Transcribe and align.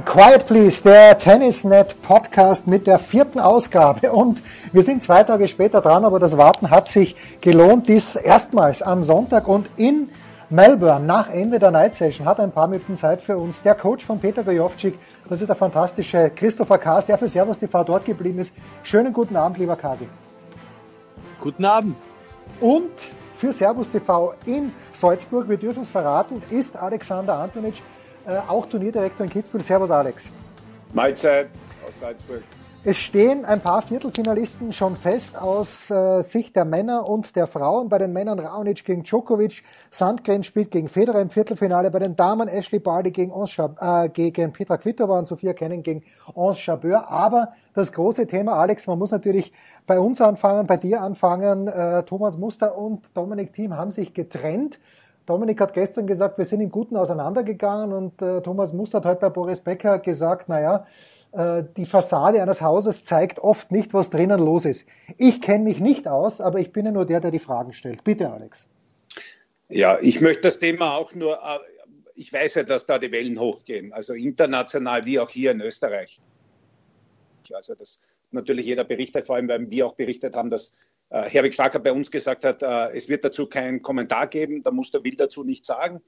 Quiet 0.00 0.46
Please, 0.46 0.82
der 0.82 1.18
Tennisnet 1.18 2.00
Podcast 2.00 2.66
mit 2.66 2.86
der 2.86 2.98
vierten 2.98 3.38
Ausgabe. 3.38 4.10
Und 4.10 4.42
wir 4.72 4.80
sind 4.80 5.02
zwei 5.02 5.22
Tage 5.22 5.46
später 5.48 5.82
dran, 5.82 6.06
aber 6.06 6.18
das 6.18 6.38
Warten 6.38 6.70
hat 6.70 6.88
sich 6.88 7.14
gelohnt. 7.42 7.90
Dies 7.90 8.16
erstmals 8.16 8.80
am 8.80 9.02
Sonntag 9.02 9.46
und 9.46 9.68
in 9.76 10.08
Melbourne 10.48 11.04
nach 11.04 11.28
Ende 11.28 11.58
der 11.58 11.72
Night 11.72 11.94
Session 11.94 12.26
hat 12.26 12.40
ein 12.40 12.52
paar 12.52 12.68
Minuten 12.68 12.96
Zeit 12.96 13.20
für 13.20 13.36
uns. 13.36 13.60
Der 13.60 13.74
Coach 13.74 14.02
von 14.02 14.18
Peter 14.18 14.42
Gojovcik, 14.42 14.98
das 15.28 15.42
ist 15.42 15.48
der 15.48 15.56
fantastische 15.56 16.30
Christopher 16.34 16.78
Kaas, 16.78 17.04
der 17.04 17.18
für 17.18 17.28
Servus 17.28 17.58
TV 17.58 17.84
dort 17.84 18.06
geblieben 18.06 18.38
ist. 18.38 18.56
Schönen 18.82 19.12
guten 19.12 19.36
Abend, 19.36 19.58
lieber 19.58 19.76
Kasi. 19.76 20.08
Guten 21.38 21.66
Abend. 21.66 21.96
Und 22.62 22.92
für 23.36 23.52
Servus 23.52 23.90
TV 23.90 24.32
in 24.46 24.72
Salzburg, 24.94 25.50
wir 25.50 25.58
dürfen 25.58 25.82
es 25.82 25.90
verraten, 25.90 26.42
ist 26.48 26.78
Alexander 26.78 27.34
Antonic 27.34 27.74
äh, 27.74 28.01
auch 28.48 28.66
Turnierdirektor 28.66 29.24
in 29.24 29.30
Kitzbühel. 29.30 29.64
Servus 29.64 29.90
Alex. 29.90 30.30
Mahlzeit 30.92 31.48
aus 31.86 32.00
Salzburg. 32.00 32.42
Es 32.84 32.96
stehen 32.96 33.44
ein 33.44 33.60
paar 33.60 33.80
Viertelfinalisten 33.80 34.72
schon 34.72 34.96
fest 34.96 35.40
aus 35.40 35.88
äh, 35.88 36.20
Sicht 36.20 36.56
der 36.56 36.64
Männer 36.64 37.08
und 37.08 37.36
der 37.36 37.46
Frauen. 37.46 37.88
Bei 37.88 37.98
den 37.98 38.12
Männern 38.12 38.40
Raonic 38.40 38.84
gegen 38.84 39.04
Djokovic, 39.04 39.62
Sandgren 39.88 40.42
spielt 40.42 40.72
gegen 40.72 40.88
Federer 40.88 41.20
im 41.20 41.30
Viertelfinale. 41.30 41.92
Bei 41.92 42.00
den 42.00 42.16
Damen 42.16 42.48
Ashley 42.48 42.80
Barty 42.80 43.12
gegen, 43.12 43.32
äh, 43.32 44.08
gegen 44.08 44.52
Petra 44.52 44.78
Kvitova 44.78 45.16
und 45.16 45.28
Sophia 45.28 45.52
Kenning 45.52 45.84
gegen 45.84 46.02
Ons 46.34 46.66
Jabeur. 46.66 47.08
Aber 47.08 47.52
das 47.72 47.92
große 47.92 48.26
Thema, 48.26 48.54
Alex, 48.54 48.88
man 48.88 48.98
muss 48.98 49.12
natürlich 49.12 49.52
bei 49.86 50.00
uns 50.00 50.20
anfangen, 50.20 50.66
bei 50.66 50.76
dir 50.76 51.02
anfangen. 51.02 51.68
Äh, 51.68 52.02
Thomas 52.02 52.36
Muster 52.36 52.76
und 52.76 53.16
Dominik 53.16 53.52
Thiem 53.52 53.76
haben 53.76 53.92
sich 53.92 54.12
getrennt. 54.12 54.80
Dominik 55.26 55.60
hat 55.60 55.74
gestern 55.74 56.06
gesagt, 56.06 56.38
wir 56.38 56.44
sind 56.44 56.60
im 56.60 56.70
Guten 56.70 56.96
auseinandergegangen 56.96 57.92
und 57.92 58.20
äh, 58.22 58.40
Thomas 58.42 58.72
Muster 58.72 58.98
hat 58.98 59.04
heute 59.04 59.20
bei 59.20 59.28
Boris 59.28 59.60
Becker 59.60 59.98
gesagt, 59.98 60.48
naja, 60.48 60.86
äh, 61.32 61.62
die 61.76 61.86
Fassade 61.86 62.42
eines 62.42 62.60
Hauses 62.60 63.04
zeigt 63.04 63.38
oft 63.38 63.70
nicht, 63.70 63.94
was 63.94 64.10
drinnen 64.10 64.40
los 64.40 64.64
ist. 64.64 64.86
Ich 65.18 65.40
kenne 65.40 65.64
mich 65.64 65.80
nicht 65.80 66.08
aus, 66.08 66.40
aber 66.40 66.58
ich 66.58 66.72
bin 66.72 66.86
ja 66.86 66.92
nur 66.92 67.06
der, 67.06 67.20
der 67.20 67.30
die 67.30 67.38
Fragen 67.38 67.72
stellt. 67.72 68.04
Bitte, 68.04 68.30
Alex. 68.30 68.66
Ja, 69.68 69.98
ich 70.00 70.20
möchte 70.20 70.42
das 70.42 70.58
Thema 70.58 70.94
auch 70.96 71.14
nur, 71.14 71.34
äh, 71.34 71.58
ich 72.14 72.32
weiß 72.32 72.56
ja, 72.56 72.62
dass 72.64 72.86
da 72.86 72.98
die 72.98 73.12
Wellen 73.12 73.38
hochgehen, 73.38 73.92
also 73.92 74.12
international 74.12 75.06
wie 75.06 75.18
auch 75.18 75.30
hier 75.30 75.52
in 75.52 75.60
Österreich. 75.60 76.20
Also 77.52 77.74
das 77.74 78.00
natürlich 78.30 78.66
jeder 78.66 78.84
berichtet, 78.84 79.26
vor 79.26 79.36
allem 79.36 79.48
weil 79.48 79.70
wir 79.70 79.86
auch 79.86 79.94
berichtet 79.94 80.36
haben, 80.36 80.50
dass 80.50 80.74
äh, 81.12 81.28
Herwig 81.28 81.54
Schlager 81.54 81.78
bei 81.78 81.92
uns 81.92 82.10
gesagt 82.10 82.44
hat, 82.44 82.62
äh, 82.62 82.96
es 82.96 83.08
wird 83.08 83.22
dazu 83.22 83.46
keinen 83.46 83.82
Kommentar 83.82 84.26
geben, 84.26 84.62
da 84.62 84.70
muss 84.70 84.90
der 84.90 85.04
Will 85.04 85.14
dazu 85.14 85.44
nichts 85.44 85.68
sagen. 85.68 86.00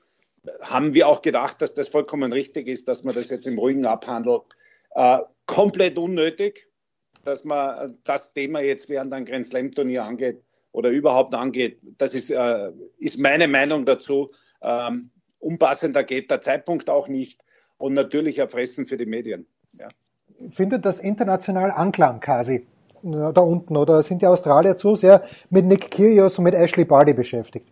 Haben 0.62 0.94
wir 0.94 1.08
auch 1.08 1.20
gedacht, 1.20 1.60
dass 1.60 1.74
das 1.74 1.88
vollkommen 1.88 2.32
richtig 2.32 2.68
ist, 2.68 2.88
dass 2.88 3.04
man 3.04 3.14
das 3.14 3.30
jetzt 3.30 3.46
im 3.46 3.58
Ruhigen 3.58 3.84
abhandelt. 3.84 4.42
Äh, 4.94 5.18
komplett 5.46 5.98
unnötig, 5.98 6.68
dass 7.22 7.44
man 7.44 7.98
das 8.04 8.32
Thema 8.32 8.60
jetzt 8.60 8.88
während 8.88 9.12
ein 9.12 9.26
Grand 9.26 9.46
Slam 9.46 9.72
Turnier 9.72 10.04
angeht 10.04 10.42
oder 10.72 10.88
überhaupt 10.88 11.34
angeht. 11.34 11.80
Das 11.98 12.14
ist, 12.14 12.30
äh, 12.30 12.72
ist 12.98 13.20
meine 13.20 13.46
Meinung 13.46 13.84
dazu. 13.84 14.32
Ähm, 14.62 15.10
unpassender 15.38 16.02
geht 16.02 16.30
der 16.30 16.40
Zeitpunkt 16.40 16.88
auch 16.88 17.08
nicht 17.08 17.42
und 17.76 17.92
natürlich 17.92 18.38
erfressen 18.38 18.86
für 18.86 18.96
die 18.96 19.06
Medien. 19.06 19.46
Ja. 19.78 19.88
Findet 20.50 20.86
das 20.86 20.98
international 20.98 21.70
Anklang, 21.70 22.20
Kasi? 22.20 22.66
Da 23.12 23.40
unten 23.40 23.76
oder 23.76 24.02
sind 24.02 24.22
die 24.22 24.26
Australier 24.26 24.76
zu 24.76 24.96
sehr 24.96 25.22
mit 25.50 25.64
Nick 25.64 25.90
Kyrgios 25.90 26.38
und 26.38 26.44
mit 26.44 26.54
Ashley 26.54 26.84
Barty 26.84 27.12
beschäftigt? 27.12 27.66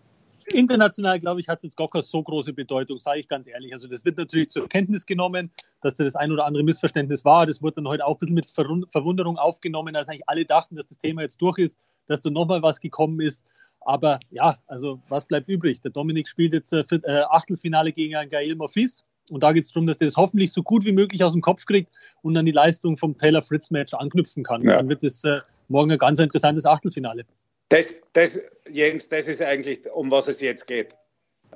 International, 0.47 1.19
glaube 1.19 1.41
ich, 1.41 1.49
hat 1.49 1.59
es 1.59 1.65
jetzt 1.65 1.77
Gockers 1.77 2.11
so 2.11 2.23
große 2.23 2.53
Bedeutung, 2.53 2.99
sage 2.99 3.21
ich 3.21 3.29
ganz 3.29 3.47
ehrlich. 3.47 3.73
Also 3.73 3.89
das 3.89 4.05
wird 4.05 4.19
natürlich 4.19 4.51
zur 4.51 4.69
Kenntnis 4.69 5.07
genommen, 5.07 5.51
dass 5.81 5.95
da 5.95 6.05
das 6.05 6.17
ein 6.17 6.31
oder 6.31 6.45
andere 6.45 6.63
Missverständnis 6.63 7.25
war. 7.25 7.47
Das 7.47 7.63
wurde 7.63 7.77
dann 7.77 7.89
heute 7.89 8.07
auch 8.07 8.17
ein 8.17 8.19
bisschen 8.19 8.35
mit 8.35 8.91
Verwunderung 8.91 9.39
aufgenommen, 9.39 9.97
als 9.97 10.09
eigentlich 10.09 10.29
alle 10.29 10.45
dachten, 10.45 10.77
dass 10.77 10.89
das 10.89 10.99
Thema 10.99 11.23
jetzt 11.23 11.41
durch 11.41 11.59
ist, 11.59 11.79
dass 12.07 12.21
da 12.21 12.31
nochmal 12.31 12.63
was 12.63 12.81
gekommen 12.81 13.21
ist. 13.21 13.45
Aber 13.81 14.21
ja, 14.31 14.59
also 14.67 15.01
was 15.09 15.25
bleibt 15.25 15.49
übrig? 15.49 15.81
Der 15.81 15.91
Dominik 15.91 16.29
spielt 16.29 16.53
jetzt 16.53 16.73
äh, 16.73 16.85
Achtelfinale 17.31 17.93
gegen 17.93 18.15
einen 18.17 18.31
Gael 18.31 18.55
Monfils. 18.55 19.05
Und 19.31 19.43
da 19.43 19.53
geht 19.53 19.65
es 19.65 19.73
darum, 19.73 19.87
dass 19.87 20.01
er 20.01 20.07
das 20.07 20.17
hoffentlich 20.17 20.53
so 20.53 20.63
gut 20.63 20.85
wie 20.85 20.93
möglich 20.93 21.23
aus 21.23 21.33
dem 21.33 21.43
Kopf 21.43 21.65
kriegt 21.65 21.93
und 22.23 22.35
dann 22.35 22.45
die 22.45 22.53
Leistung 22.53 22.97
vom 22.97 23.17
Taylor 23.17 23.43
Fritz 23.43 23.71
Match 23.71 23.95
anknüpfen 23.95 24.43
kann. 24.43 24.63
Ja. 24.63 24.77
Dann 24.77 24.89
wird 24.89 25.05
es 25.05 25.25
äh, 25.25 25.41
morgen 25.69 25.93
ein 25.93 25.99
ganz 25.99 26.19
interessantes 26.19 26.67
Achtelfinale. 26.67 27.25
Das, 27.69 28.03
das, 28.13 28.41
Jens, 28.71 29.09
das 29.09 29.29
ist 29.29 29.41
eigentlich, 29.41 29.91
um 29.91 30.11
was 30.11 30.29
es 30.29 30.41
jetzt 30.41 30.67
geht. 30.67 30.95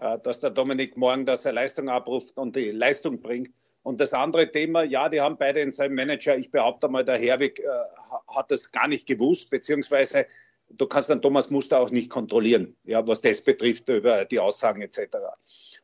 Äh, 0.00 0.18
dass 0.20 0.40
der 0.40 0.50
Dominik 0.50 0.96
morgen 0.96 1.26
da 1.26 1.36
seine 1.36 1.56
Leistung 1.56 1.88
abruft 1.88 2.36
und 2.36 2.56
die 2.56 2.70
Leistung 2.70 3.20
bringt. 3.20 3.50
Und 3.82 4.00
das 4.00 4.14
andere 4.14 4.50
Thema, 4.50 4.82
ja, 4.82 5.08
die 5.08 5.20
haben 5.20 5.38
beide 5.38 5.60
in 5.60 5.72
seinem 5.72 5.94
Manager, 5.94 6.36
ich 6.36 6.50
behaupte 6.50 6.88
mal, 6.88 7.04
der 7.04 7.18
Herwig 7.18 7.60
äh, 7.60 7.66
hat 8.34 8.50
das 8.50 8.72
gar 8.72 8.88
nicht 8.88 9.06
gewusst, 9.06 9.48
beziehungsweise 9.50 10.26
du 10.70 10.86
kannst 10.86 11.08
dann 11.08 11.22
Thomas 11.22 11.50
Muster 11.50 11.80
auch 11.80 11.90
nicht 11.90 12.10
kontrollieren, 12.10 12.76
ja, 12.84 13.06
was 13.06 13.22
das 13.22 13.42
betrifft 13.42 13.88
über 13.88 14.24
die 14.24 14.40
Aussagen 14.40 14.82
etc. 14.82 15.16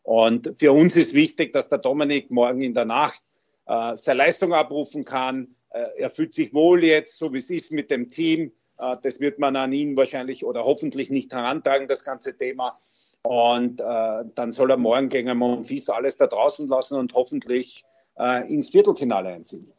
Und 0.03 0.51
für 0.57 0.73
uns 0.73 0.97
ist 0.97 1.15
wichtig, 1.15 1.53
dass 1.53 1.69
der 1.69 1.79
Dominik 1.79 2.31
morgen 2.31 2.61
in 2.61 2.75
der 2.75 2.85
Nacht 2.85 3.23
äh, 3.67 3.97
seine 3.97 4.19
Leistung 4.19 4.53
abrufen 4.53 5.05
kann. 5.05 5.55
Äh, 5.71 5.85
er 5.99 6.11
fühlt 6.11 6.35
sich 6.35 6.53
wohl 6.53 6.85
jetzt, 6.85 7.19
so 7.19 7.33
wie 7.33 7.39
es 7.39 7.51
ist 7.51 7.73
mit 7.73 7.91
dem 7.91 8.11
Team. 8.11 8.53
Äh, 8.79 8.97
das 9.03 9.21
wird 9.21 9.39
man 9.39 9.57
an 9.57 9.73
ihn 9.73 9.97
wahrscheinlich 9.97 10.45
oder 10.45 10.65
hoffentlich 10.65 11.11
nicht 11.11 11.33
herantragen, 11.33 11.89
das 11.89 12.05
ganze 12.05 12.37
Thema. 12.37 12.79
Und 13.23 13.81
äh, 13.81 14.25
dann 14.35 14.51
soll 14.51 14.71
er 14.71 14.77
morgen 14.77 15.09
gegen 15.09 15.37
Monfils 15.39 15.89
alles 15.89 16.17
da 16.17 16.27
draußen 16.27 16.69
lassen 16.69 16.99
und 16.99 17.15
hoffentlich 17.15 17.85
äh, 18.19 18.53
ins 18.53 18.71
Viertelfinale 18.71 19.29
einziehen. 19.29 19.73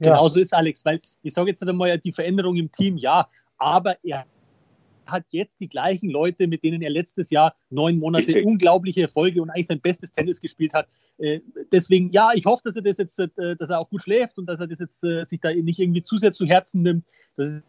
Ja. 0.00 0.12
Genau 0.12 0.28
so 0.28 0.40
ist 0.40 0.52
Alex, 0.52 0.84
weil 0.84 1.00
ich 1.22 1.32
sage 1.32 1.50
jetzt 1.50 1.62
einmal, 1.62 1.96
die 1.98 2.12
Veränderung 2.12 2.56
im 2.56 2.70
Team, 2.70 2.98
ja, 2.98 3.24
aber 3.56 3.96
er 4.04 4.26
hat 5.06 5.24
jetzt 5.30 5.60
die 5.60 5.68
gleichen 5.68 6.10
Leute, 6.10 6.46
mit 6.46 6.64
denen 6.64 6.82
er 6.82 6.90
letztes 6.90 7.30
Jahr 7.30 7.54
neun 7.70 7.98
Monate 7.98 8.28
Richtig. 8.28 8.46
unglaubliche 8.46 9.02
Erfolge 9.02 9.42
und 9.42 9.50
eigentlich 9.50 9.66
sein 9.66 9.80
bestes 9.80 10.12
Tennis 10.12 10.40
gespielt 10.40 10.74
hat. 10.74 10.88
Äh, 11.18 11.40
deswegen, 11.72 12.10
ja, 12.10 12.30
ich 12.34 12.46
hoffe, 12.46 12.62
dass 12.64 12.76
er 12.76 12.82
das 12.82 12.98
jetzt, 12.98 13.18
äh, 13.18 13.56
dass 13.56 13.70
er 13.70 13.80
auch 13.80 13.90
gut 13.90 14.02
schläft 14.02 14.38
und 14.38 14.46
dass 14.46 14.60
er 14.60 14.66
das 14.66 14.78
jetzt 14.78 15.02
äh, 15.04 15.24
sich 15.24 15.40
da 15.40 15.52
nicht 15.52 15.78
irgendwie 15.78 16.02
zu 16.02 16.18
sehr 16.18 16.32
zu 16.32 16.46
Herzen 16.46 16.82
nimmt, 16.82 17.04
dass 17.36 17.46
er 17.48 17.62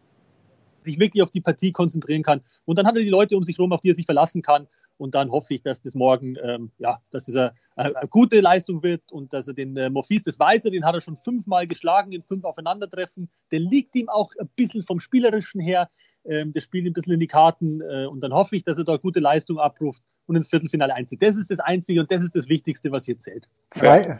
sich 0.83 0.99
wirklich 0.99 1.21
auf 1.21 1.31
die 1.31 1.41
Partie 1.41 1.71
konzentrieren 1.71 2.23
kann. 2.23 2.41
Und 2.65 2.77
dann 2.77 2.87
hat 2.87 2.95
er 2.95 3.01
die 3.01 3.09
Leute 3.09 3.35
um 3.37 3.43
sich 3.43 3.57
herum, 3.57 3.73
auf 3.73 3.81
die 3.81 3.89
er 3.89 3.95
sich 3.95 4.05
verlassen 4.05 4.41
kann. 4.41 4.67
Und 4.97 5.13
dann 5.13 5.31
hoffe 5.31 5.53
ich, 5.53 5.61
dass 5.61 5.81
das 5.81 5.93
morgen, 5.93 6.37
ähm, 6.41 6.71
ja, 6.79 6.99
dass 7.11 7.25
das 7.25 7.35
eine, 7.35 7.53
eine, 7.75 8.07
gute 8.09 8.41
Leistung 8.41 8.81
wird 8.81 9.11
und 9.11 9.31
dass 9.31 9.47
er 9.47 9.53
den 9.53 9.77
äh, 9.77 9.91
Morphis, 9.91 10.23
das 10.23 10.39
weiß 10.39 10.65
er, 10.65 10.71
den 10.71 10.85
hat 10.85 10.95
er 10.95 11.01
schon 11.01 11.17
fünfmal 11.17 11.67
geschlagen 11.67 12.11
in 12.11 12.23
fünf 12.23 12.43
Aufeinandertreffen. 12.43 13.29
Der 13.51 13.59
liegt 13.59 13.95
ihm 13.95 14.09
auch 14.09 14.31
ein 14.39 14.49
bisschen 14.55 14.81
vom 14.81 14.99
Spielerischen 14.99 15.61
her 15.61 15.89
ähm, 16.29 16.53
das 16.53 16.63
spielt 16.63 16.85
ein 16.85 16.93
bisschen 16.93 17.13
in 17.13 17.19
die 17.19 17.27
Karten 17.27 17.81
äh, 17.81 18.05
und 18.05 18.21
dann 18.21 18.33
hoffe 18.33 18.55
ich, 18.55 18.63
dass 18.63 18.77
er 18.77 18.83
da 18.83 18.97
gute 18.97 19.19
Leistung 19.19 19.57
abruft 19.57 20.03
und 20.27 20.35
ins 20.35 20.47
Viertelfinale 20.47 20.93
einzieht. 20.93 21.23
Das 21.23 21.37
ist 21.37 21.49
das 21.49 21.59
Einzige 21.59 22.01
und 22.01 22.11
das 22.11 22.21
ist 22.21 22.35
das 22.35 22.49
Wichtigste, 22.49 22.91
was 22.91 23.05
hier 23.05 23.17
zählt. 23.17 23.47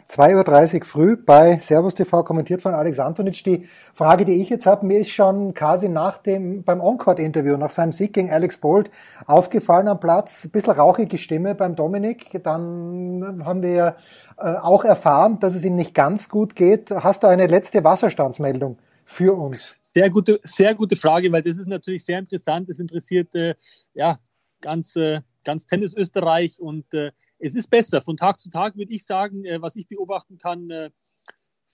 2.30 0.06 0.80
Uhr 0.80 0.86
früh 0.86 1.18
bei 1.18 1.59
Servus 1.59 1.95
TV 1.95 2.24
kommentiert 2.24 2.62
von 2.62 2.74
Alex 2.74 3.00
Antonic. 3.00 3.44
Die 3.44 3.68
Frage, 3.94 4.25
die 4.25 4.42
ich 4.42 4.50
jetzt 4.50 4.65
habe, 4.65 4.86
mir 4.86 5.00
ist 5.00 5.09
schon 5.09 5.54
quasi 5.54 5.89
nach 5.89 6.18
dem, 6.18 6.63
beim 6.63 6.80
Encore-Interview, 6.80 7.57
nach 7.57 7.71
seinem 7.71 7.92
Sieg 7.92 8.13
gegen 8.13 8.31
Alex 8.31 8.57
Bolt 8.57 8.89
aufgefallen 9.25 9.88
am 9.88 10.00
Platz, 10.00 10.45
ein 10.45 10.51
bisschen 10.51 10.74
rauchige 10.74 11.18
Stimme 11.18 11.56
beim 11.56 11.75
Dominik. 11.75 12.42
Dann 12.44 13.44
haben 13.44 13.62
wir 13.62 13.98
äh, 14.38 14.56
auch 14.56 14.86
erfahren, 14.86 15.39
dass 15.39 15.56
es 15.56 15.65
ihm 15.65 15.75
nicht 15.75 15.94
ganz 15.94 16.30
gut 16.30 16.56
geht. 16.56 16.89
Hast 16.89 17.24
du 17.24 17.27
eine 17.27 17.48
letzte 17.48 17.83
Wasserstandsmeldung? 17.83 18.77
Für 19.09 19.33
uns? 19.33 19.75
Sehr 19.81 20.09
gute, 20.09 20.39
sehr 20.44 20.75
gute 20.75 20.95
Frage, 20.95 21.31
weil 21.31 21.42
das 21.42 21.57
ist 21.57 21.68
natürlich 21.68 22.04
sehr 22.04 22.19
interessant. 22.19 22.69
Es 22.69 22.80
interessiert 22.80 23.33
äh, 23.36 23.56
ja 23.94 24.19
ganz, 24.62 24.95
äh, 24.98 25.21
ganz 25.45 25.65
Tennis 25.65 25.95
Österreich 25.95 26.59
und 26.59 26.94
äh, 26.94 27.12
es 27.39 27.56
ist 27.56 27.69
besser. 27.69 28.01
Von 28.01 28.18
Tag 28.18 28.39
zu 28.39 28.50
Tag 28.50 28.75
würde 28.75 28.94
ich 28.94 29.06
sagen, 29.06 29.45
äh, 29.45 29.62
was 29.62 29.75
ich 29.77 29.88
beobachten 29.88 30.38
kann, 30.38 30.69
äh, 30.69 30.89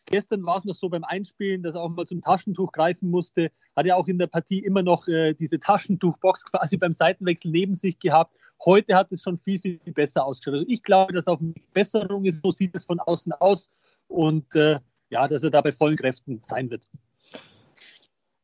Gestern 0.07 0.45
war 0.45 0.57
es 0.57 0.65
noch 0.65 0.75
so 0.75 0.89
beim 0.89 1.05
Einspielen, 1.05 1.63
dass 1.63 1.75
er 1.75 1.81
auch 1.81 1.89
mal 1.89 2.05
zum 2.05 2.21
Taschentuch 2.21 2.73
greifen 2.73 3.09
musste. 3.09 3.51
Hat 3.75 3.85
ja 3.85 3.95
auch 3.95 4.07
in 4.07 4.17
der 4.17 4.27
Partie 4.27 4.59
immer 4.59 4.83
noch 4.83 5.07
äh, 5.07 5.33
diese 5.33 5.59
Taschentuchbox 5.59 6.45
quasi 6.51 6.77
beim 6.77 6.93
Seitenwechsel 6.93 7.51
neben 7.51 7.73
sich 7.73 7.97
gehabt. 7.99 8.37
Heute 8.65 8.95
hat 8.95 9.11
es 9.11 9.23
schon 9.23 9.39
viel, 9.39 9.59
viel 9.59 9.79
besser 9.93 10.25
ausgeschaut. 10.25 10.55
Also 10.55 10.65
ich 10.67 10.83
glaube, 10.83 11.13
dass 11.13 11.27
auf 11.27 11.39
eine 11.39 11.53
Besserung 11.73 12.25
ist. 12.25 12.41
So 12.43 12.51
sieht 12.51 12.75
es 12.75 12.83
von 12.83 12.99
außen 12.99 13.31
aus. 13.33 13.71
Und 14.09 14.53
äh, 14.55 14.79
ja, 15.09 15.27
dass 15.27 15.43
er 15.43 15.51
da 15.51 15.61
bei 15.61 15.71
vollen 15.71 15.95
Kräften 15.95 16.39
sein 16.43 16.69
wird. 16.69 16.87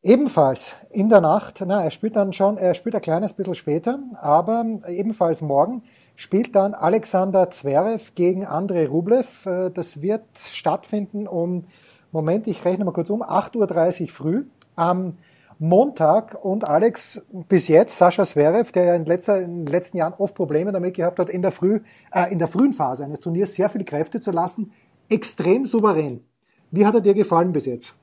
Ebenfalls 0.01 0.75
in 0.91 1.09
der 1.09 1.19
Nacht, 1.19 1.61
na, 1.65 1.83
er 1.83 1.91
spielt 1.91 2.15
dann 2.15 2.31
schon, 2.31 2.57
er 2.57 2.73
spielt 2.73 2.95
ein 2.95 3.01
kleines 3.01 3.33
bisschen 3.33 3.55
später, 3.55 3.99
aber 4.21 4.65
ebenfalls 4.87 5.41
morgen 5.41 5.83
spielt 6.15 6.55
dann 6.55 6.73
Alexander 6.73 7.51
Zverev 7.51 8.13
gegen 8.15 8.45
Andrei 8.45 8.87
Rublev. 8.87 9.45
Äh, 9.45 9.69
das 9.71 10.01
wird 10.01 10.23
stattfinden 10.37 11.27
um, 11.27 11.65
Moment, 12.13 12.47
ich 12.47 12.63
rechne 12.63 12.85
mal 12.85 12.93
kurz 12.93 13.09
um, 13.09 13.21
8.30 13.21 14.01
Uhr 14.03 14.07
früh 14.07 14.45
am 14.77 15.17
Montag. 15.59 16.45
Und 16.45 16.65
Alex, 16.65 17.21
bis 17.49 17.67
jetzt, 17.67 17.97
Sascha 17.97 18.23
Zverev, 18.23 18.71
der 18.71 18.85
ja 18.85 18.95
in, 18.95 19.03
letzter, 19.03 19.41
in 19.41 19.65
den 19.65 19.67
letzten 19.67 19.97
Jahren 19.97 20.13
oft 20.13 20.33
Probleme 20.33 20.71
damit 20.71 20.95
gehabt 20.95 21.19
hat, 21.19 21.29
in 21.29 21.41
der, 21.41 21.51
früh, 21.51 21.81
äh, 22.13 22.31
in 22.31 22.39
der 22.39 22.47
frühen 22.47 22.71
Phase 22.71 23.03
eines 23.03 23.19
Turniers 23.19 23.53
sehr 23.53 23.69
viel 23.69 23.83
Kräfte 23.83 24.21
zu 24.21 24.31
lassen, 24.31 24.71
extrem 25.09 25.65
souverän. 25.65 26.23
Wie 26.71 26.85
hat 26.85 26.95
er 26.95 27.01
dir 27.01 27.13
gefallen 27.13 27.51
bis 27.51 27.65
jetzt? 27.65 27.95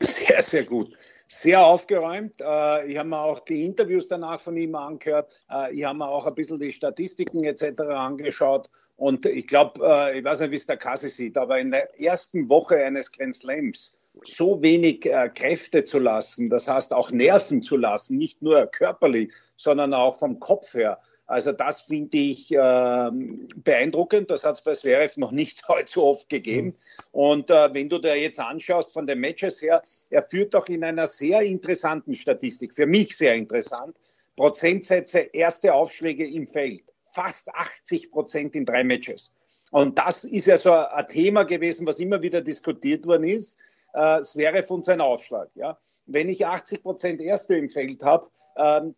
Sehr, 0.00 0.42
sehr 0.42 0.64
gut 0.64 0.90
sehr 1.32 1.64
aufgeräumt. 1.64 2.40
Äh, 2.40 2.90
ich 2.90 2.98
habe 2.98 3.08
mir 3.08 3.20
auch 3.20 3.38
die 3.38 3.64
Interviews 3.64 4.08
danach 4.08 4.40
von 4.40 4.56
ihm 4.56 4.74
angehört. 4.74 5.32
Äh, 5.48 5.72
ich 5.76 5.84
habe 5.84 5.98
mir 5.98 6.08
auch 6.08 6.26
ein 6.26 6.34
bisschen 6.34 6.58
die 6.58 6.72
Statistiken 6.72 7.44
etc. 7.44 7.80
angeschaut. 7.82 8.68
Und 8.96 9.24
ich 9.26 9.46
glaube, 9.46 9.80
äh, 9.80 10.18
ich 10.18 10.24
weiß 10.24 10.40
nicht, 10.40 10.50
wie 10.50 10.56
es 10.56 10.66
der 10.66 10.76
Kasse 10.76 11.08
sieht, 11.08 11.38
aber 11.38 11.60
in 11.60 11.70
der 11.70 12.00
ersten 12.00 12.48
Woche 12.48 12.84
eines 12.84 13.12
Grand 13.12 13.36
Slams 13.36 13.96
so 14.24 14.60
wenig 14.60 15.02
Kräfte 15.02 15.84
zu 15.84 16.00
lassen, 16.00 16.50
das 16.50 16.66
heißt 16.66 16.92
auch 16.92 17.12
Nerven 17.12 17.62
zu 17.62 17.76
lassen, 17.76 18.18
nicht 18.18 18.42
nur 18.42 18.66
körperlich, 18.66 19.32
sondern 19.56 19.94
auch 19.94 20.18
vom 20.18 20.40
Kopf 20.40 20.74
her, 20.74 20.98
also 21.30 21.52
das 21.52 21.82
finde 21.82 22.18
ich 22.18 22.50
äh, 22.50 23.10
beeindruckend. 23.54 24.32
Das 24.32 24.44
hat 24.44 24.56
es 24.56 24.62
bei 24.62 24.74
Zverev 24.74 25.16
noch 25.16 25.30
nicht 25.30 25.62
allzu 25.68 26.02
oft 26.04 26.28
gegeben. 26.28 26.74
Und 27.12 27.50
äh, 27.50 27.72
wenn 27.72 27.88
du 27.88 27.98
dir 27.98 28.16
jetzt 28.16 28.40
anschaust 28.40 28.92
von 28.92 29.06
den 29.06 29.20
Matches 29.20 29.62
her, 29.62 29.80
er 30.10 30.24
führt 30.24 30.54
doch 30.54 30.66
in 30.68 30.82
einer 30.82 31.06
sehr 31.06 31.42
interessanten 31.42 32.16
Statistik, 32.16 32.74
für 32.74 32.86
mich 32.86 33.16
sehr 33.16 33.36
interessant, 33.36 33.94
Prozentsätze, 34.34 35.20
erste 35.32 35.72
Aufschläge 35.72 36.28
im 36.28 36.48
Feld. 36.48 36.82
Fast 37.04 37.48
80 37.54 38.10
Prozent 38.10 38.56
in 38.56 38.66
drei 38.66 38.82
Matches. 38.82 39.32
Und 39.70 40.00
das 40.00 40.24
ist 40.24 40.48
ja 40.48 40.56
so 40.56 40.72
ein 40.72 41.06
Thema 41.06 41.44
gewesen, 41.44 41.86
was 41.86 42.00
immer 42.00 42.20
wieder 42.22 42.40
diskutiert 42.40 43.06
worden 43.06 43.28
ist. 43.28 43.56
Äh, 43.94 44.20
Zverev 44.22 44.68
und 44.74 44.84
sein 44.84 45.00
Aufschlag. 45.00 45.48
Ja? 45.54 45.78
Wenn 46.06 46.28
ich 46.28 46.44
80 46.44 46.82
Prozent 46.82 47.20
Erste 47.20 47.54
im 47.54 47.68
Feld 47.68 48.02
habe, 48.02 48.26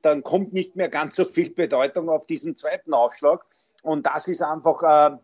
dann 0.03 0.23
kommt 0.23 0.53
nicht 0.53 0.77
mehr 0.77 0.89
ganz 0.89 1.17
so 1.17 1.25
viel 1.25 1.51
Bedeutung 1.51 2.09
auf 2.09 2.27
diesen 2.27 2.57
zweiten 2.57 2.95
Aufschlag. 2.95 3.45
Und 3.83 4.07
das 4.07 4.29
ist 4.29 4.43
einfach 4.43 4.83
äh, 4.83 5.17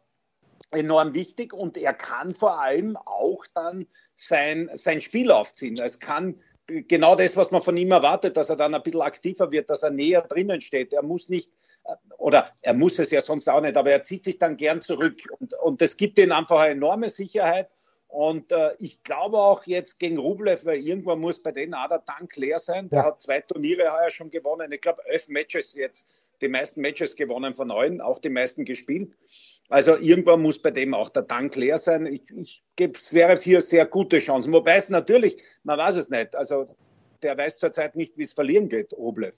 enorm 0.70 1.14
wichtig 1.14 1.52
und 1.52 1.76
er 1.76 1.94
kann 1.94 2.34
vor 2.34 2.60
allem 2.60 2.96
auch 2.96 3.44
dann 3.54 3.86
sein, 4.14 4.70
sein 4.74 5.00
Spiel 5.00 5.30
aufziehen. 5.30 5.78
Es 5.78 5.98
kann 5.98 6.40
genau 6.66 7.14
das, 7.14 7.36
was 7.36 7.50
man 7.50 7.62
von 7.62 7.76
ihm 7.76 7.90
erwartet, 7.90 8.36
dass 8.36 8.50
er 8.50 8.56
dann 8.56 8.74
ein 8.74 8.82
bisschen 8.82 9.00
aktiver 9.00 9.50
wird, 9.50 9.70
dass 9.70 9.82
er 9.82 9.90
näher 9.90 10.22
drinnen 10.22 10.60
steht. 10.60 10.92
Er 10.92 11.02
muss 11.02 11.28
nicht, 11.28 11.52
äh, 11.84 11.94
oder 12.18 12.50
er 12.62 12.74
muss 12.74 12.98
es 12.98 13.10
ja 13.10 13.20
sonst 13.20 13.48
auch 13.48 13.60
nicht, 13.60 13.76
aber 13.76 13.90
er 13.90 14.02
zieht 14.02 14.24
sich 14.24 14.38
dann 14.38 14.56
gern 14.56 14.82
zurück. 14.82 15.20
Und, 15.38 15.54
und 15.54 15.80
das 15.80 15.96
gibt 15.96 16.18
ihm 16.18 16.32
einfach 16.32 16.60
eine 16.60 16.72
enorme 16.72 17.10
Sicherheit. 17.10 17.70
Und 18.08 18.52
äh, 18.52 18.70
ich 18.78 19.02
glaube 19.02 19.36
auch 19.36 19.64
jetzt 19.66 20.00
gegen 20.00 20.18
Rublev, 20.18 20.64
weil 20.64 20.78
irgendwann 20.78 21.20
muss 21.20 21.42
bei 21.42 21.52
denen 21.52 21.74
auch 21.74 21.88
der 21.88 22.04
Tank 22.04 22.34
leer 22.36 22.58
sein. 22.58 22.88
Der 22.88 23.00
ja. 23.00 23.04
hat 23.06 23.20
zwei 23.20 23.40
Turniere 23.40 23.92
heuer 23.92 24.10
schon 24.10 24.30
gewonnen. 24.30 24.72
Ich 24.72 24.80
glaube, 24.80 25.02
elf 25.06 25.28
Matches 25.28 25.74
jetzt, 25.74 26.08
die 26.40 26.48
meisten 26.48 26.80
Matches 26.80 27.16
gewonnen 27.16 27.54
von 27.54 27.68
neun, 27.68 28.00
auch 28.00 28.18
die 28.18 28.30
meisten 28.30 28.64
gespielt. 28.64 29.16
Also 29.68 29.96
irgendwann 29.96 30.40
muss 30.40 30.60
bei 30.60 30.70
dem 30.70 30.94
auch 30.94 31.10
der 31.10 31.26
Tank 31.26 31.54
leer 31.56 31.76
sein. 31.76 32.06
Ich, 32.06 32.22
ich 32.34 32.62
gebe 32.76 32.96
es 32.96 33.12
wäre 33.12 33.36
für 33.36 33.60
sehr 33.60 33.84
gute 33.84 34.20
Chancen. 34.20 34.54
Wobei 34.54 34.76
es 34.76 34.88
natürlich, 34.88 35.42
man 35.62 35.78
weiß 35.78 35.96
es 35.96 36.08
nicht. 36.08 36.34
Also 36.34 36.66
der 37.22 37.36
weiß 37.36 37.58
zurzeit 37.58 37.94
nicht, 37.94 38.16
wie 38.16 38.22
es 38.22 38.32
verlieren 38.32 38.70
geht, 38.70 38.94
Rublev. 38.94 39.36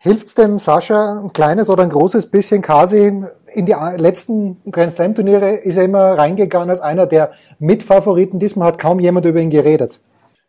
Hilft 0.00 0.26
es 0.26 0.34
dem 0.34 0.58
Sascha 0.58 1.20
ein 1.20 1.32
kleines 1.32 1.68
oder 1.68 1.82
ein 1.82 1.90
großes 1.90 2.26
bisschen 2.30 2.62
Kasi? 2.62 3.26
In 3.54 3.66
die 3.66 3.74
letzten 3.96 4.60
Grand 4.70 4.92
Slam 4.92 5.14
Turniere 5.14 5.56
ist 5.56 5.76
er 5.76 5.84
immer 5.84 6.18
reingegangen 6.18 6.70
als 6.70 6.80
einer 6.80 7.06
der 7.06 7.32
Mitfavoriten. 7.58 8.38
Diesmal 8.38 8.68
hat 8.68 8.78
kaum 8.78 9.00
jemand 9.00 9.26
über 9.26 9.40
ihn 9.40 9.50
geredet. 9.50 10.00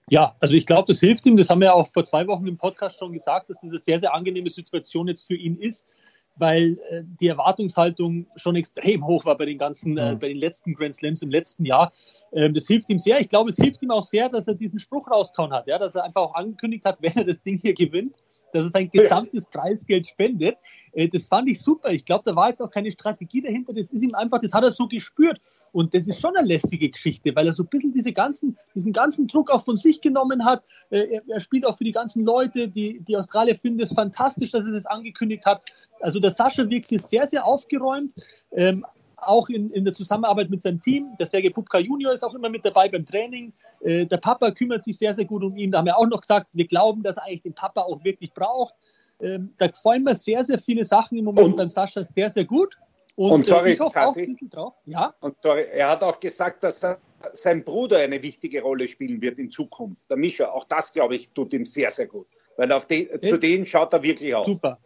Ja, 0.09 0.35
also 0.39 0.55
ich 0.55 0.65
glaube, 0.65 0.85
das 0.87 0.99
hilft 0.99 1.25
ihm. 1.25 1.37
Das 1.37 1.49
haben 1.49 1.61
wir 1.61 1.75
auch 1.75 1.87
vor 1.87 2.03
zwei 2.03 2.25
Wochen 2.27 2.47
im 2.47 2.57
Podcast 2.57 2.97
schon 2.97 3.13
gesagt, 3.13 3.49
dass 3.49 3.61
das 3.61 3.69
eine 3.69 3.79
sehr, 3.79 3.99
sehr 3.99 4.13
angenehme 4.13 4.49
Situation 4.49 5.07
jetzt 5.07 5.27
für 5.27 5.35
ihn 5.35 5.57
ist, 5.57 5.87
weil 6.35 6.79
äh, 6.89 7.03
die 7.19 7.27
Erwartungshaltung 7.27 8.25
schon 8.35 8.55
extrem 8.55 9.05
hoch 9.05 9.25
war 9.25 9.37
bei 9.37 9.45
den 9.45 9.59
ganzen, 9.59 9.97
äh, 9.97 10.17
bei 10.19 10.29
den 10.29 10.37
letzten 10.37 10.73
Grand 10.73 10.95
Slams 10.95 11.21
im 11.21 11.29
letzten 11.29 11.63
Jahr. 11.63 11.93
Ähm, 12.33 12.53
das 12.55 12.65
hilft 12.65 12.89
ihm 12.89 12.97
sehr. 12.97 13.19
Ich 13.19 13.29
glaube, 13.29 13.51
es 13.51 13.57
hilft 13.57 13.83
ihm 13.83 13.91
auch 13.91 14.03
sehr, 14.03 14.29
dass 14.29 14.47
er 14.47 14.55
diesen 14.55 14.79
Spruch 14.79 15.09
rauskauen 15.09 15.51
hat, 15.51 15.67
ja, 15.67 15.77
dass 15.77 15.93
er 15.93 16.03
einfach 16.03 16.21
auch 16.21 16.33
angekündigt 16.33 16.85
hat, 16.85 17.01
wenn 17.01 17.15
er 17.15 17.25
das 17.25 17.41
Ding 17.43 17.59
hier 17.61 17.75
gewinnt, 17.75 18.15
dass 18.53 18.65
er 18.65 18.69
sein 18.71 18.89
gesamtes 18.89 19.45
Preisgeld 19.51 20.07
spendet. 20.07 20.57
Äh, 20.93 21.07
das 21.07 21.25
fand 21.25 21.49
ich 21.49 21.61
super. 21.61 21.91
Ich 21.91 22.05
glaube, 22.05 22.23
da 22.25 22.35
war 22.35 22.49
jetzt 22.49 22.61
auch 22.61 22.71
keine 22.71 22.91
Strategie 22.91 23.41
dahinter. 23.41 23.73
Das 23.73 23.91
ist 23.91 24.03
ihm 24.03 24.15
einfach, 24.15 24.41
das 24.41 24.53
hat 24.53 24.63
er 24.63 24.71
so 24.71 24.87
gespürt. 24.87 25.39
Und 25.71 25.93
das 25.93 26.07
ist 26.07 26.19
schon 26.19 26.35
eine 26.35 26.47
lästige 26.47 26.89
Geschichte, 26.89 27.35
weil 27.35 27.45
er 27.45 27.53
so 27.53 27.63
ein 27.63 27.69
bisschen 27.69 27.93
diese 27.93 28.11
ganzen, 28.11 28.57
diesen 28.73 28.91
ganzen 28.91 29.27
Druck 29.27 29.51
auch 29.51 29.63
von 29.63 29.77
sich 29.77 30.01
genommen 30.01 30.43
hat. 30.43 30.63
Äh, 30.89 31.15
er, 31.15 31.21
er 31.27 31.39
spielt 31.39 31.65
auch 31.65 31.77
für 31.77 31.83
die 31.83 31.91
ganzen 31.91 32.25
Leute. 32.25 32.67
Die, 32.67 32.99
die 33.01 33.15
Australier 33.15 33.55
finden 33.55 33.79
es 33.81 33.93
fantastisch, 33.93 34.51
dass 34.51 34.65
er 34.65 34.71
das 34.71 34.85
angekündigt 34.85 35.45
hat. 35.45 35.73
Also 36.01 36.19
der 36.19 36.31
Sascha 36.31 36.67
wirkt 36.69 36.89
hier 36.89 36.99
sehr, 36.99 37.27
sehr 37.27 37.45
aufgeräumt. 37.45 38.13
Ähm, 38.51 38.85
auch 39.21 39.49
in, 39.49 39.71
in 39.71 39.85
der 39.85 39.93
Zusammenarbeit 39.93 40.49
mit 40.49 40.61
seinem 40.61 40.79
Team. 40.79 41.15
Der 41.19 41.25
Sergei 41.25 41.49
Pupka 41.49 41.79
Junior 41.79 42.13
ist 42.13 42.23
auch 42.23 42.33
immer 42.33 42.49
mit 42.49 42.65
dabei 42.65 42.89
beim 42.89 43.05
Training. 43.05 43.53
Äh, 43.81 44.05
der 44.05 44.17
Papa 44.17 44.51
kümmert 44.51 44.83
sich 44.83 44.97
sehr, 44.97 45.13
sehr 45.13 45.25
gut 45.25 45.43
um 45.43 45.55
ihn. 45.55 45.71
Da 45.71 45.79
haben 45.79 45.85
wir 45.85 45.97
auch 45.97 46.07
noch 46.07 46.21
gesagt, 46.21 46.47
wir 46.53 46.67
glauben, 46.67 47.03
dass 47.03 47.17
er 47.17 47.23
eigentlich 47.23 47.43
den 47.43 47.53
Papa 47.53 47.81
auch 47.81 48.03
wirklich 48.03 48.33
braucht. 48.33 48.73
Ähm, 49.21 49.53
da 49.57 49.67
gefallen 49.67 50.03
mir 50.03 50.15
sehr, 50.15 50.43
sehr 50.43 50.59
viele 50.59 50.85
Sachen 50.85 51.17
im 51.17 51.25
Moment 51.25 51.47
und, 51.47 51.57
beim 51.57 51.69
Sascha 51.69 52.01
sehr, 52.01 52.29
sehr 52.29 52.45
gut. 52.45 52.77
Und, 53.15 53.31
und 53.31 53.45
sorry, 53.45 53.73
ich 53.73 53.79
hoffe 53.79 53.93
Kassi, 53.93 54.37
auch 54.45 54.49
drauf. 54.49 54.73
Ja? 54.85 55.13
Und 55.19 55.35
sorry, 55.43 55.65
er 55.73 55.89
hat 55.89 56.03
auch 56.03 56.19
gesagt, 56.19 56.63
dass 56.63 56.83
er, 56.83 56.99
sein 57.33 57.65
Bruder 57.65 57.97
eine 57.97 58.23
wichtige 58.23 58.61
Rolle 58.61 58.87
spielen 58.87 59.21
wird 59.21 59.39
in 59.39 59.51
Zukunft. 59.51 60.09
Der 60.09 60.15
Mischa, 60.15 60.49
auch 60.49 60.63
das, 60.63 60.93
glaube 60.93 61.15
ich, 61.15 61.29
tut 61.31 61.53
ihm 61.53 61.65
sehr, 61.65 61.91
sehr 61.91 62.07
gut. 62.07 62.27
Weil 62.55 62.71
auf 62.71 62.85
den, 62.87 63.09
zu 63.25 63.37
denen 63.37 63.65
schaut 63.65 63.93
er 63.93 64.03
wirklich 64.03 64.33
aus. 64.33 64.45
Super, 64.45 64.79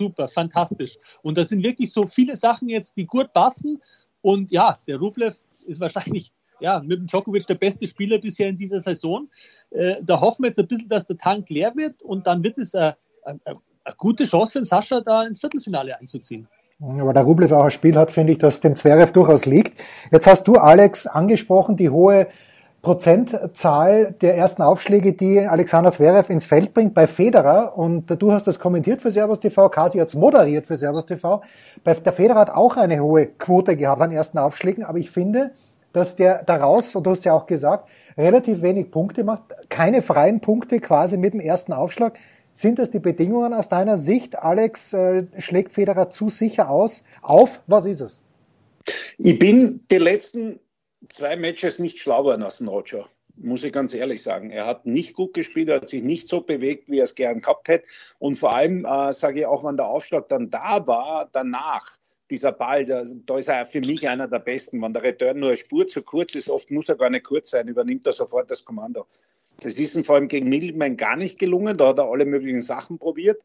super, 0.00 0.28
fantastisch. 0.28 0.98
Und 1.22 1.36
da 1.36 1.44
sind 1.44 1.62
wirklich 1.62 1.92
so 1.92 2.06
viele 2.06 2.34
Sachen 2.36 2.68
jetzt, 2.68 2.96
die 2.96 3.06
gut 3.06 3.32
passen. 3.34 3.80
Und 4.22 4.50
ja, 4.50 4.78
der 4.86 4.98
Rublev 4.98 5.36
ist 5.66 5.80
wahrscheinlich 5.80 6.32
ja, 6.60 6.80
mit 6.80 6.98
dem 6.98 7.06
Djokovic 7.06 7.46
der 7.46 7.54
beste 7.54 7.86
Spieler 7.86 8.18
bisher 8.18 8.48
in 8.48 8.56
dieser 8.56 8.80
Saison. 8.80 9.28
Äh, 9.70 9.96
da 10.02 10.20
hoffen 10.20 10.42
wir 10.42 10.48
jetzt 10.48 10.58
ein 10.58 10.66
bisschen, 10.66 10.88
dass 10.88 11.06
der 11.06 11.18
Tank 11.18 11.48
leer 11.50 11.72
wird 11.76 12.02
und 12.02 12.26
dann 12.26 12.42
wird 12.42 12.58
es 12.58 12.74
eine, 12.74 12.96
eine, 13.24 13.40
eine 13.44 13.94
gute 13.96 14.24
Chance 14.24 14.52
für 14.52 14.58
den 14.60 14.64
Sascha, 14.64 15.00
da 15.00 15.24
ins 15.24 15.40
Viertelfinale 15.40 15.98
einzuziehen. 15.98 16.46
Aber 16.80 17.12
der 17.12 17.24
Rublev 17.24 17.52
auch 17.52 17.64
ein 17.64 17.70
Spiel 17.70 17.96
hat, 17.96 18.10
finde 18.10 18.32
ich, 18.32 18.38
das 18.38 18.60
dem 18.60 18.74
Zverev 18.74 19.12
durchaus 19.12 19.44
liegt. 19.44 19.78
Jetzt 20.10 20.26
hast 20.26 20.48
du, 20.48 20.54
Alex, 20.54 21.06
angesprochen, 21.06 21.76
die 21.76 21.90
hohe 21.90 22.28
Prozentzahl 22.82 24.12
der 24.22 24.36
ersten 24.36 24.62
Aufschläge, 24.62 25.12
die 25.12 25.40
Alexander 25.40 25.90
Zverev 25.90 26.32
ins 26.32 26.46
Feld 26.46 26.72
bringt 26.72 26.94
bei 26.94 27.06
Federer. 27.06 27.76
Und 27.76 28.06
du 28.22 28.32
hast 28.32 28.46
das 28.46 28.58
kommentiert 28.58 29.02
für 29.02 29.10
Servus 29.10 29.40
TV, 29.40 29.68
Kasi 29.68 29.98
hat 29.98 30.08
es 30.08 30.14
moderiert 30.14 30.66
für 30.66 30.76
Servus 30.76 31.04
TV. 31.04 31.42
Bei 31.84 31.92
der 31.92 32.12
Federer 32.12 32.40
hat 32.40 32.50
auch 32.50 32.76
eine 32.76 33.00
hohe 33.00 33.26
Quote 33.26 33.76
gehabt 33.76 34.00
an 34.00 34.12
ersten 34.12 34.38
Aufschlägen, 34.38 34.84
aber 34.84 34.98
ich 34.98 35.10
finde, 35.10 35.50
dass 35.92 36.16
der 36.16 36.42
daraus, 36.44 36.94
und 36.94 37.04
du 37.04 37.10
hast 37.10 37.24
ja 37.24 37.34
auch 37.34 37.46
gesagt, 37.46 37.88
relativ 38.16 38.62
wenig 38.62 38.90
Punkte 38.90 39.24
macht, 39.24 39.42
keine 39.68 40.00
freien 40.00 40.40
Punkte 40.40 40.80
quasi 40.80 41.16
mit 41.16 41.34
dem 41.34 41.40
ersten 41.40 41.72
Aufschlag. 41.72 42.18
Sind 42.52 42.78
das 42.78 42.90
die 42.90 42.98
Bedingungen 42.98 43.52
aus 43.52 43.68
deiner 43.68 43.96
Sicht? 43.96 44.38
Alex 44.38 44.92
äh, 44.92 45.24
schlägt 45.38 45.72
Federer 45.72 46.10
zu 46.10 46.28
sicher 46.28 46.70
aus. 46.70 47.04
Auf, 47.22 47.60
was 47.66 47.86
ist 47.86 48.00
es? 48.00 48.20
Ich 49.18 49.38
bin 49.38 49.80
die 49.90 49.98
letzten 49.98 50.58
zwei 51.08 51.36
Matches 51.36 51.78
nicht 51.78 51.98
schlau 51.98 52.22
geworden 52.22 52.42
aus 52.42 52.58
dem 52.58 52.68
Roger, 52.68 53.08
muss 53.36 53.64
ich 53.64 53.72
ganz 53.72 53.94
ehrlich 53.94 54.22
sagen. 54.22 54.50
Er 54.50 54.66
hat 54.66 54.86
nicht 54.86 55.14
gut 55.14 55.34
gespielt, 55.34 55.68
er 55.68 55.76
hat 55.76 55.88
sich 55.88 56.02
nicht 56.02 56.28
so 56.28 56.40
bewegt, 56.40 56.88
wie 56.88 56.98
er 56.98 57.04
es 57.04 57.14
gern 57.14 57.40
gehabt 57.40 57.68
hätte. 57.68 57.86
Und 58.18 58.36
vor 58.36 58.54
allem 58.54 58.84
äh, 58.84 59.12
sage 59.12 59.40
ich 59.40 59.46
auch, 59.46 59.64
wenn 59.64 59.76
der 59.76 59.86
Aufschlag 59.86 60.28
dann 60.28 60.50
da 60.50 60.86
war, 60.86 61.28
danach, 61.32 61.96
dieser 62.30 62.52
Ball, 62.52 62.84
da, 62.84 63.02
da 63.26 63.38
ist 63.38 63.48
er 63.48 63.66
für 63.66 63.80
mich 63.80 64.08
einer 64.08 64.28
der 64.28 64.38
besten. 64.38 64.80
Wenn 64.80 64.92
der 64.92 65.02
Return 65.02 65.40
nur 65.40 65.48
eine 65.48 65.56
Spur 65.56 65.88
zu 65.88 66.02
kurz 66.02 66.34
ist, 66.34 66.48
oft 66.48 66.70
muss 66.70 66.88
er 66.88 66.96
gar 66.96 67.10
nicht 67.10 67.24
kurz 67.24 67.50
sein, 67.50 67.66
übernimmt 67.66 68.06
er 68.06 68.12
sofort 68.12 68.50
das 68.50 68.64
Kommando. 68.64 69.06
Das 69.60 69.78
ist 69.78 69.94
ihm 69.94 70.04
vor 70.04 70.16
allem 70.16 70.28
gegen 70.28 70.48
Middleman 70.48 70.96
gar 70.96 71.16
nicht 71.16 71.38
gelungen, 71.38 71.76
da 71.76 71.88
hat 71.88 71.98
er 71.98 72.08
alle 72.08 72.24
möglichen 72.24 72.62
Sachen 72.62 72.98
probiert. 72.98 73.42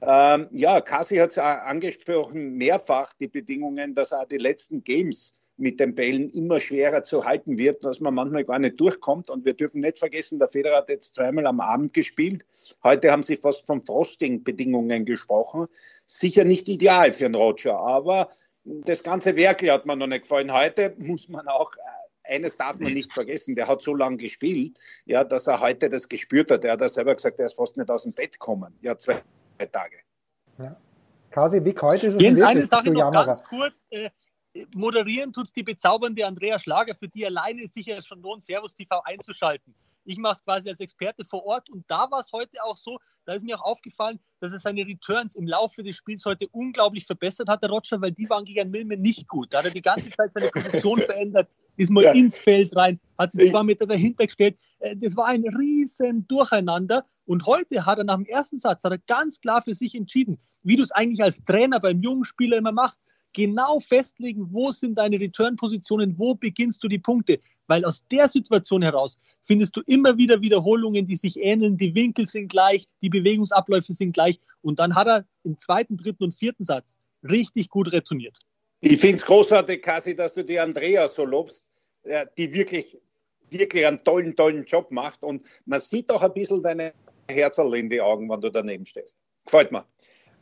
Ähm, 0.00 0.48
ja, 0.50 0.80
Kasi 0.80 1.18
hat 1.18 1.30
es 1.30 1.38
angesprochen, 1.38 2.54
mehrfach 2.54 3.12
die 3.12 3.28
Bedingungen, 3.28 3.94
dass 3.94 4.10
er 4.10 4.26
die 4.26 4.38
letzten 4.38 4.82
Games 4.82 5.38
mit 5.56 5.80
den 5.80 5.94
Bällen 5.94 6.28
immer 6.30 6.60
schwerer 6.60 7.04
zu 7.04 7.24
halten 7.24 7.58
wird, 7.58 7.84
dass 7.84 8.00
man 8.00 8.14
manchmal 8.14 8.44
gar 8.44 8.58
nicht 8.58 8.80
durchkommt. 8.80 9.30
Und 9.30 9.44
wir 9.44 9.54
dürfen 9.54 9.80
nicht 9.80 9.98
vergessen, 9.98 10.38
der 10.38 10.48
Federer 10.48 10.78
hat 10.78 10.88
jetzt 10.88 11.14
zweimal 11.14 11.46
am 11.46 11.60
Abend 11.60 11.92
gespielt. 11.92 12.44
Heute 12.82 13.10
haben 13.10 13.22
sie 13.22 13.36
fast 13.36 13.66
von 13.66 13.82
Frosting-Bedingungen 13.82 15.04
gesprochen. 15.04 15.66
Sicher 16.06 16.44
nicht 16.44 16.68
ideal 16.68 17.12
für 17.12 17.26
einen 17.26 17.34
Roger, 17.34 17.78
aber 17.78 18.30
das 18.64 19.02
ganze 19.02 19.36
Werk 19.36 19.62
hat 19.68 19.86
mir 19.86 19.96
noch 19.96 20.06
nicht 20.06 20.22
gefallen. 20.22 20.52
Heute 20.52 20.94
muss 20.98 21.28
man 21.28 21.46
auch 21.48 21.72
eines 22.24 22.56
darf 22.56 22.78
man 22.78 22.92
nicht 22.92 23.12
vergessen, 23.12 23.54
der 23.56 23.68
hat 23.68 23.82
so 23.82 23.94
lange 23.94 24.16
gespielt, 24.16 24.78
ja, 25.04 25.24
dass 25.24 25.46
er 25.46 25.60
heute 25.60 25.88
das 25.88 26.08
gespürt 26.08 26.50
hat. 26.50 26.64
Er 26.64 26.72
hat 26.72 26.90
selber 26.90 27.14
gesagt, 27.14 27.40
er 27.40 27.46
ist 27.46 27.56
fast 27.56 27.76
nicht 27.76 27.90
aus 27.90 28.04
dem 28.04 28.12
Bett 28.16 28.32
gekommen. 28.32 28.78
Ja, 28.80 28.96
zwei 28.96 29.22
Tage. 29.70 29.96
Ja. 30.58 30.76
Kasi, 31.30 31.64
wie 31.64 31.72
kalt 31.72 32.04
ist 32.04 32.14
es 32.14 32.22
Jens, 32.22 32.42
eine 32.42 32.66
Sache 32.66 32.90
noch 32.90 33.10
ganz 33.10 33.42
kurz. 33.42 33.86
Äh, 33.90 34.10
moderieren 34.74 35.32
tut 35.32 35.54
die 35.56 35.62
bezaubernde 35.62 36.26
Andrea 36.26 36.58
Schlager, 36.58 36.94
für 36.94 37.08
die 37.08 37.26
alleine 37.26 37.66
sicher 37.68 38.02
schon 38.02 38.22
lohnt, 38.22 38.42
Servus 38.42 38.74
TV 38.74 39.00
einzuschalten. 39.04 39.74
Ich 40.04 40.18
mache 40.18 40.34
es 40.34 40.44
quasi 40.44 40.68
als 40.68 40.80
Experte 40.80 41.24
vor 41.24 41.44
Ort 41.44 41.70
und 41.70 41.84
da 41.88 42.10
war 42.10 42.20
es 42.20 42.32
heute 42.32 42.62
auch 42.64 42.76
so, 42.76 42.98
da 43.24 43.34
ist 43.34 43.44
mir 43.44 43.56
auch 43.56 43.64
aufgefallen, 43.64 44.18
dass 44.40 44.52
er 44.52 44.58
seine 44.58 44.84
Returns 44.84 45.36
im 45.36 45.46
Laufe 45.46 45.84
des 45.84 45.94
Spiels 45.94 46.24
heute 46.24 46.48
unglaublich 46.48 47.06
verbessert 47.06 47.48
hat, 47.48 47.62
der 47.62 47.70
Roger, 47.70 48.00
weil 48.00 48.10
die 48.10 48.28
waren 48.28 48.44
gegen 48.44 48.70
Milme 48.70 48.96
nicht 48.96 49.28
gut. 49.28 49.52
Da 49.52 49.58
hat 49.58 49.66
er 49.66 49.70
die 49.70 49.82
ganze 49.82 50.10
Zeit 50.10 50.32
seine 50.32 50.48
Position 50.48 50.98
verändert, 51.06 51.48
ist 51.76 51.90
mal 51.90 52.02
ja. 52.02 52.12
ins 52.12 52.36
Feld 52.36 52.74
rein, 52.74 52.98
hat 53.16 53.30
sich 53.30 53.50
zwei 53.50 53.62
Meter 53.62 53.86
dahinter 53.86 54.26
gestellt. 54.26 54.58
Äh, 54.80 54.96
das 54.96 55.16
war 55.16 55.26
ein 55.26 55.44
riesen 55.46 56.26
Durcheinander. 56.26 57.06
Und 57.24 57.46
heute 57.46 57.86
hat 57.86 57.98
er 57.98 58.04
nach 58.04 58.16
dem 58.16 58.26
ersten 58.26 58.58
Satz 58.58 58.82
hat 58.82 58.90
er 58.90 58.98
ganz 58.98 59.40
klar 59.40 59.62
für 59.62 59.76
sich 59.76 59.94
entschieden, 59.94 60.40
wie 60.64 60.74
du 60.74 60.82
es 60.82 60.90
eigentlich 60.90 61.22
als 61.22 61.44
Trainer 61.44 61.78
beim 61.78 62.02
jungen 62.02 62.24
Spieler 62.24 62.56
immer 62.56 62.72
machst 62.72 63.00
genau 63.32 63.80
festlegen, 63.80 64.48
wo 64.50 64.72
sind 64.72 64.96
deine 64.96 65.18
Return-Positionen, 65.18 66.18
wo 66.18 66.34
beginnst 66.34 66.82
du 66.84 66.88
die 66.88 66.98
Punkte. 66.98 67.38
Weil 67.66 67.84
aus 67.84 68.06
der 68.08 68.28
Situation 68.28 68.82
heraus 68.82 69.18
findest 69.40 69.76
du 69.76 69.82
immer 69.86 70.16
wieder 70.16 70.40
Wiederholungen, 70.40 71.06
die 71.06 71.16
sich 71.16 71.38
ähneln, 71.38 71.76
die 71.76 71.94
Winkel 71.94 72.26
sind 72.26 72.48
gleich, 72.48 72.88
die 73.00 73.08
Bewegungsabläufe 73.08 73.94
sind 73.94 74.12
gleich. 74.12 74.40
Und 74.60 74.78
dann 74.78 74.94
hat 74.94 75.06
er 75.06 75.24
im 75.44 75.56
zweiten, 75.56 75.96
dritten 75.96 76.24
und 76.24 76.34
vierten 76.34 76.64
Satz 76.64 76.98
richtig 77.22 77.68
gut 77.68 77.92
retourniert. 77.92 78.38
Ich 78.80 79.00
finde 79.00 79.16
es 79.16 79.24
großartig, 79.24 79.80
Kasi, 79.80 80.16
dass 80.16 80.34
du 80.34 80.44
die 80.44 80.58
Andrea 80.58 81.06
so 81.08 81.24
lobst, 81.24 81.66
die 82.36 82.52
wirklich, 82.52 82.98
wirklich 83.50 83.86
einen 83.86 84.02
tollen, 84.02 84.34
tollen 84.34 84.64
Job 84.64 84.90
macht. 84.90 85.22
Und 85.22 85.44
man 85.66 85.80
sieht 85.80 86.10
auch 86.10 86.22
ein 86.22 86.32
bisschen 86.32 86.62
deine 86.62 86.92
Herzerl 87.30 87.74
in 87.76 87.88
die 87.88 88.00
Augen, 88.00 88.28
wenn 88.28 88.40
du 88.40 88.50
daneben 88.50 88.84
stehst. 88.84 89.16
Gefällt 89.44 89.70
mir. 89.70 89.84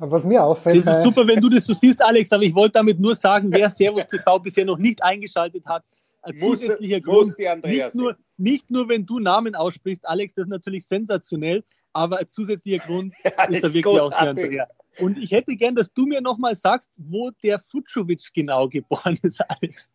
Was 0.02 0.24
mir 0.24 0.42
auffällt. 0.42 0.86
Das 0.86 0.96
ist 0.96 1.04
super, 1.04 1.26
wenn 1.26 1.40
du 1.40 1.50
das 1.50 1.66
so 1.66 1.74
siehst, 1.74 2.00
Alex, 2.02 2.32
aber 2.32 2.42
ich 2.42 2.54
wollte 2.54 2.72
damit 2.72 2.98
nur 2.98 3.14
sagen, 3.14 3.52
wer 3.52 3.68
Servus 3.68 4.06
TV 4.06 4.38
bisher 4.38 4.64
noch 4.64 4.78
nicht 4.78 5.02
eingeschaltet 5.02 5.66
hat, 5.66 5.84
ein 6.22 6.36
muss, 6.36 6.60
zusätzlicher 6.60 7.00
Grund. 7.00 7.36
Nicht 7.64 7.94
nur, 7.94 8.16
nicht 8.38 8.70
nur, 8.70 8.88
wenn 8.88 9.04
du 9.04 9.18
Namen 9.18 9.54
aussprichst, 9.54 10.06
Alex, 10.08 10.34
das 10.34 10.44
ist 10.44 10.50
natürlich 10.50 10.86
sensationell, 10.86 11.62
aber 11.92 12.18
ein 12.18 12.28
zusätzlicher 12.28 12.84
Grund 12.84 13.12
ja, 13.24 13.44
ist 13.44 13.64
da 13.64 13.68
wirklich 13.68 13.84
großartig. 13.84 14.00
auch 14.00 14.10
der 14.10 14.28
Andrea. 14.28 14.68
Und 15.00 15.18
ich 15.18 15.30
hätte 15.30 15.54
gern, 15.54 15.74
dass 15.74 15.92
du 15.92 16.06
mir 16.06 16.20
nochmal 16.20 16.56
sagst, 16.56 16.90
wo 16.96 17.30
der 17.42 17.60
Fucovic 17.60 18.32
genau 18.34 18.68
geboren 18.68 19.18
ist, 19.22 19.40
Alex. 19.48 19.90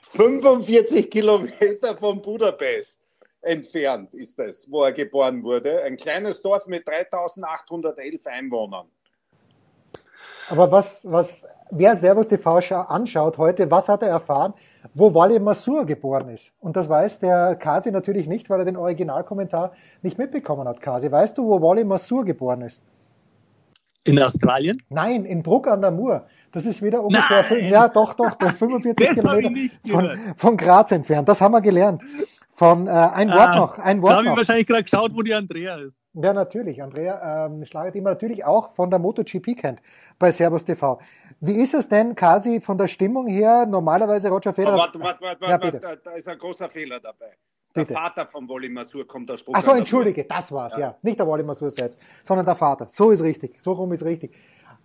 45 0.00 1.10
Kilometer 1.10 1.96
von 1.96 2.20
Budapest 2.20 3.05
entfernt 3.46 4.12
ist 4.14 4.38
es, 4.38 4.70
wo 4.70 4.84
er 4.84 4.92
geboren 4.92 5.42
wurde. 5.44 5.82
Ein 5.82 5.96
kleines 5.96 6.40
Dorf 6.42 6.66
mit 6.66 6.86
3811 6.86 8.26
Einwohnern. 8.26 8.86
Aber 10.48 10.70
was, 10.70 11.04
was, 11.10 11.46
wer 11.70 11.96
Servus 11.96 12.28
TV 12.28 12.58
anschaut 12.88 13.38
heute, 13.38 13.70
was 13.70 13.88
hat 13.88 14.02
er 14.02 14.08
erfahren, 14.08 14.54
wo 14.94 15.12
Wally 15.12 15.40
Masur 15.40 15.84
geboren 15.84 16.28
ist? 16.28 16.52
Und 16.60 16.76
das 16.76 16.88
weiß 16.88 17.20
der 17.20 17.56
Kasi 17.56 17.90
natürlich 17.90 18.28
nicht, 18.28 18.48
weil 18.48 18.60
er 18.60 18.64
den 18.64 18.76
Originalkommentar 18.76 19.72
nicht 20.02 20.18
mitbekommen 20.18 20.68
hat. 20.68 20.80
Kasi, 20.80 21.10
weißt 21.10 21.36
du, 21.36 21.46
wo 21.46 21.60
Wally 21.60 21.84
Masur 21.84 22.24
geboren 22.24 22.62
ist? 22.62 22.80
In 24.04 24.22
Australien? 24.22 24.80
Nein, 24.88 25.24
in 25.24 25.42
Bruck 25.42 25.66
an 25.66 25.80
der 25.80 25.90
Mur. 25.90 26.26
Das 26.52 26.64
ist 26.64 26.80
wieder 26.80 27.02
ungefähr, 27.02 27.44
Nein. 27.50 27.68
ja 27.68 27.88
doch, 27.88 28.14
doch, 28.14 28.36
doch 28.36 28.52
45 28.52 29.10
Kilometer 29.14 29.74
von, 29.90 30.10
von 30.36 30.56
Graz 30.56 30.92
entfernt. 30.92 31.28
Das 31.28 31.40
haben 31.40 31.52
wir 31.52 31.60
gelernt. 31.60 32.02
Von 32.56 32.86
äh, 32.86 32.90
ein 32.90 33.28
Wort 33.28 33.48
ah, 33.48 33.56
noch, 33.56 33.78
ein 33.78 34.00
Wort 34.00 34.12
da 34.12 34.16
habe 34.16 34.28
ich 34.28 34.36
wahrscheinlich 34.36 34.66
gerade 34.66 34.82
geschaut, 34.82 35.12
wo 35.14 35.20
die 35.20 35.34
Andrea 35.34 35.76
ist. 35.76 35.92
Ja, 36.14 36.32
natürlich. 36.32 36.82
Andrea 36.82 37.46
ähm, 37.46 37.66
Schlager, 37.66 37.90
die 37.90 38.00
man 38.00 38.14
natürlich 38.14 38.46
auch 38.46 38.74
von 38.74 38.88
der 38.88 38.98
MotoGP 38.98 39.58
kennt 39.58 39.82
bei 40.18 40.30
Servus 40.30 40.64
TV. 40.64 40.98
Wie 41.40 41.60
ist 41.60 41.74
es 41.74 41.86
denn, 41.86 42.14
Kasi, 42.14 42.62
von 42.62 42.78
der 42.78 42.86
Stimmung 42.86 43.26
her? 43.26 43.66
Normalerweise 43.66 44.30
Roger 44.30 44.54
Federer. 44.54 44.78
Warte, 44.78 44.98
warte, 45.00 45.20
warte, 45.22 45.44
ja, 45.44 45.62
warte, 45.62 45.80
da, 45.80 45.96
da 45.96 46.10
ist 46.12 46.26
ein 46.28 46.38
großer 46.38 46.70
Fehler 46.70 46.98
dabei. 46.98 47.36
Der 47.74 47.82
bitte. 47.82 47.92
Vater 47.92 48.24
von 48.24 48.48
Wally 48.48 48.70
Masur 48.70 49.06
kommt 49.06 49.30
aus 49.30 49.44
Programm. 49.44 49.62
Ach 49.62 49.70
so, 49.70 49.76
entschuldige, 49.76 50.24
das 50.24 50.50
war's, 50.50 50.72
ja. 50.72 50.80
ja. 50.80 50.98
Nicht 51.02 51.18
der 51.18 51.28
Wally 51.28 51.42
Masur 51.42 51.70
selbst, 51.70 51.98
sondern 52.24 52.46
der 52.46 52.56
Vater. 52.56 52.86
So 52.88 53.10
ist 53.10 53.20
richtig. 53.20 53.60
So 53.60 53.72
rum 53.72 53.92
ist 53.92 54.02
richtig. 54.02 54.34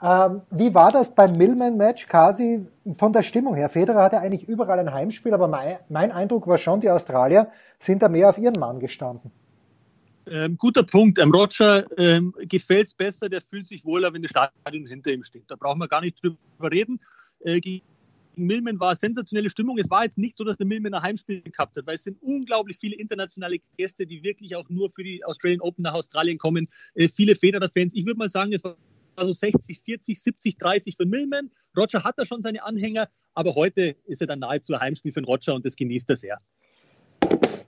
Ähm, 0.04 0.42
wie 0.50 0.74
war 0.74 0.92
das 0.92 1.14
beim 1.14 1.34
Millman-Match, 1.34 2.08
Kasi, 2.08 2.66
von 2.98 3.14
der 3.14 3.22
Stimmung 3.22 3.56
her? 3.56 3.70
Federer 3.70 4.04
hatte 4.04 4.20
eigentlich 4.20 4.50
überall 4.50 4.80
ein 4.80 4.92
Heimspiel, 4.92 5.34
aber 5.34 5.48
mein, 5.48 5.78
mein 5.90 6.12
Eindruck 6.12 6.48
war 6.48 6.58
schon, 6.58 6.82
die 6.82 6.90
Australier 6.90 7.52
sind 7.78 8.02
da 8.02 8.10
mehr 8.10 8.30
auf 8.30 8.38
ihren 8.40 8.60
Mann 8.60 8.80
gestanden. 8.80 9.32
Ähm, 10.28 10.58
guter 10.58 10.84
Punkt. 10.84 11.20
Ähm, 11.20 11.32
Roger 11.32 11.86
ähm, 12.00 12.34
gefällt 12.40 12.88
es 12.88 12.94
besser, 12.94 13.30
der 13.30 13.42
fühlt 13.42 13.68
sich 13.68 13.86
wohler, 13.86 14.14
wenn 14.14 14.22
das 14.22 14.32
Stadion 14.32 14.88
hinter 14.88 15.12
ihm 15.12 15.24
steht. 15.24 15.44
Da 15.48 15.56
brauchen 15.56 15.80
wir 15.80 15.88
gar 15.88 16.02
nicht 16.02 16.24
drüber 16.24 16.72
reden. 16.72 17.00
Äh, 17.40 17.60
gegen 17.60 17.86
Millman 18.36 18.80
war 18.80 18.96
sensationelle 18.96 19.50
Stimmung. 19.50 19.78
Es 19.78 19.90
war 19.90 20.04
jetzt 20.04 20.18
nicht 20.18 20.38
so, 20.38 20.44
dass 20.44 20.58
der 20.58 20.66
Millman 20.66 20.94
ein 20.94 21.02
Heimspiel 21.02 21.42
gehabt 21.42 21.78
hat, 21.78 21.86
weil 21.86 21.96
es 21.96 22.04
sind 22.04 22.18
unglaublich 22.22 22.78
viele 22.78 22.96
internationale 22.96 23.60
Gäste, 23.78 24.06
die 24.08 24.24
wirklich 24.24 24.56
auch 24.56 24.70
nur 24.70 24.90
für 24.92 25.04
die 25.04 25.24
Australian 25.26 25.62
Open 25.62 25.84
nach 25.84 25.94
Australien 25.94 26.38
kommen. 26.38 26.68
Äh, 26.96 27.10
viele 27.10 27.36
Federer-Fans. 27.36 27.94
Ich 27.94 28.06
würde 28.06 28.18
mal 28.18 28.30
sagen, 28.30 28.54
es 28.54 28.64
war 28.64 28.76
also 29.16 29.32
60, 29.32 29.82
40, 29.82 30.22
70, 30.22 30.58
30 30.58 30.98
für 30.98 31.06
Millman. 31.06 31.52
Roger 31.78 32.04
hat 32.04 32.16
da 32.18 32.26
schon 32.26 32.42
seine 32.42 32.64
Anhänger, 32.64 33.10
aber 33.34 33.56
heute 33.56 33.96
ist 34.06 34.22
er 34.22 34.28
dann 34.28 34.40
nahezu 34.40 34.74
ein 34.74 34.80
Heimspiel 34.80 35.12
für 35.12 35.22
den 35.22 35.26
Roger 35.26 35.54
und 35.54 35.66
das 35.66 35.76
genießt 35.76 36.10
er 36.10 36.18
sehr. 36.18 36.38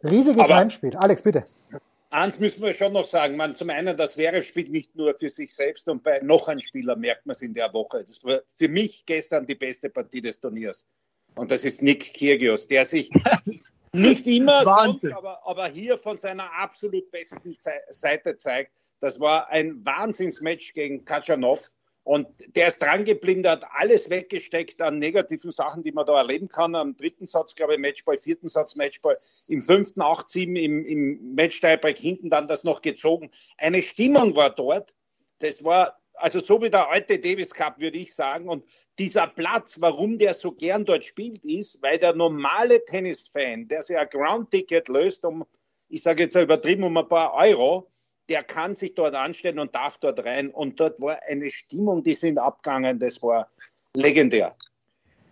Riesiges 0.04 0.44
aber 0.44 0.56
Heimspiel. 0.56 0.96
Alex, 0.96 1.22
bitte. 1.22 1.46
Eins 2.10 2.40
müssen 2.40 2.62
wir 2.62 2.76
schon 2.76 2.94
noch 2.94 3.06
sagen, 3.06 3.38
man, 3.38 3.56
zum 3.56 3.72
einen, 3.72 3.98
das 3.98 4.18
wäre 4.18 4.44
spielt 4.44 4.70
nicht 4.70 4.96
nur 4.96 5.16
für 5.20 5.32
sich 5.32 5.56
selbst 5.56 5.90
und 5.90 6.04
bei 6.04 6.20
noch 6.20 6.48
einem 6.48 6.62
Spieler 6.62 6.96
merkt 6.96 7.26
man 7.26 7.32
es 7.32 7.42
in 7.42 7.56
der 7.56 7.74
Woche. 7.74 8.02
Das 8.02 8.24
war 8.24 8.42
für 8.56 8.68
mich 8.68 9.06
gestern 9.08 9.48
die 9.48 9.56
beste 9.56 9.90
Partie 9.90 10.22
des 10.22 10.40
Turniers. 10.40 10.86
Und 11.36 11.50
das 11.50 11.64
ist 11.64 11.82
Nick 11.82 12.14
Kyrgios, 12.14 12.68
der 12.68 12.86
sich 12.86 13.10
nicht 13.94 14.28
immer 14.28 14.64
sonst, 14.64 15.12
aber, 15.12 15.42
aber 15.48 15.68
hier 15.68 15.98
von 15.98 16.18
seiner 16.18 16.54
absolut 16.54 17.10
besten 17.10 17.58
Seite 17.90 18.38
zeigt. 18.38 18.72
Das 19.03 19.19
war 19.19 19.50
ein 19.50 19.86
Wahnsinnsmatch 19.86 20.74
gegen 20.74 21.03
Kaczanov. 21.03 21.60
Und 22.03 22.25
der 22.55 22.67
ist 22.67 22.81
dran 22.81 23.03
geblieben, 23.03 23.43
der 23.43 23.51
hat 23.51 23.65
alles 23.74 24.10
weggesteckt 24.10 24.81
an 24.81 24.98
negativen 24.98 25.51
Sachen, 25.51 25.83
die 25.83 25.91
man 25.91 26.05
da 26.05 26.15
erleben 26.15 26.48
kann. 26.48 26.74
Am 26.74 26.95
dritten 26.95 27.25
Satz, 27.25 27.53
glaube 27.53 27.74
ich, 27.74 27.79
Matchball, 27.79 28.17
vierten 28.17 28.48
Satz 28.48 28.77
Matchball, 28.77 29.19
im 29.48 29.62
fünften 29.62 30.01
8-7 30.01 30.57
im, 30.57 30.86
im 30.86 31.36
Match-Tiebreak 31.36 31.98
hinten 31.98 32.29
dann 32.29 32.48
das 32.48 32.63
noch 32.63 32.81
gezogen. 32.81 33.29
Eine 33.57 33.81
Stimmung 33.81 34.38
war 34.38 34.51
dort. 34.51 34.93
Das 35.39 35.65
war 35.65 36.00
also 36.13 36.39
so 36.39 36.62
wie 36.62 36.69
der 36.69 36.89
alte 36.89 37.19
Davis 37.19 37.53
Cup, 37.53 37.81
würde 37.81 37.98
ich 37.98 38.15
sagen. 38.15 38.48
Und 38.48 38.63
dieser 39.00 39.27
Platz, 39.27 39.81
warum 39.81 40.17
der 40.17 40.33
so 40.33 40.53
gern 40.53 40.86
dort 40.86 41.03
spielt, 41.03 41.43
ist, 41.43 41.81
weil 41.81 42.00
der 42.00 42.15
normale 42.15 42.86
Tennisfan, 42.86 43.67
der 43.67 43.81
sich 43.81 43.98
ein 43.98 44.07
Ground-Ticket 44.07 44.88
löst, 44.88 45.25
um, 45.25 45.43
ich 45.89 46.03
sage 46.03 46.24
jetzt 46.24 46.38
übertrieben, 46.38 46.83
um 46.86 46.95
ein 46.95 47.10
paar 47.10 47.33
Euro, 47.33 47.89
der 48.30 48.44
kann 48.44 48.75
sich 48.75 48.96
dort 48.96 49.15
anstellen 49.15 49.60
und 49.60 49.75
darf 49.75 49.98
dort 49.98 50.20
rein. 50.24 50.50
Und 50.50 50.80
dort 50.80 51.01
war 51.01 51.20
eine 51.27 51.51
Stimmung, 51.51 52.03
die 52.03 52.13
sind 52.13 52.38
abgegangen, 52.38 53.00
das 53.00 53.22
war 53.22 53.50
legendär. 53.96 54.56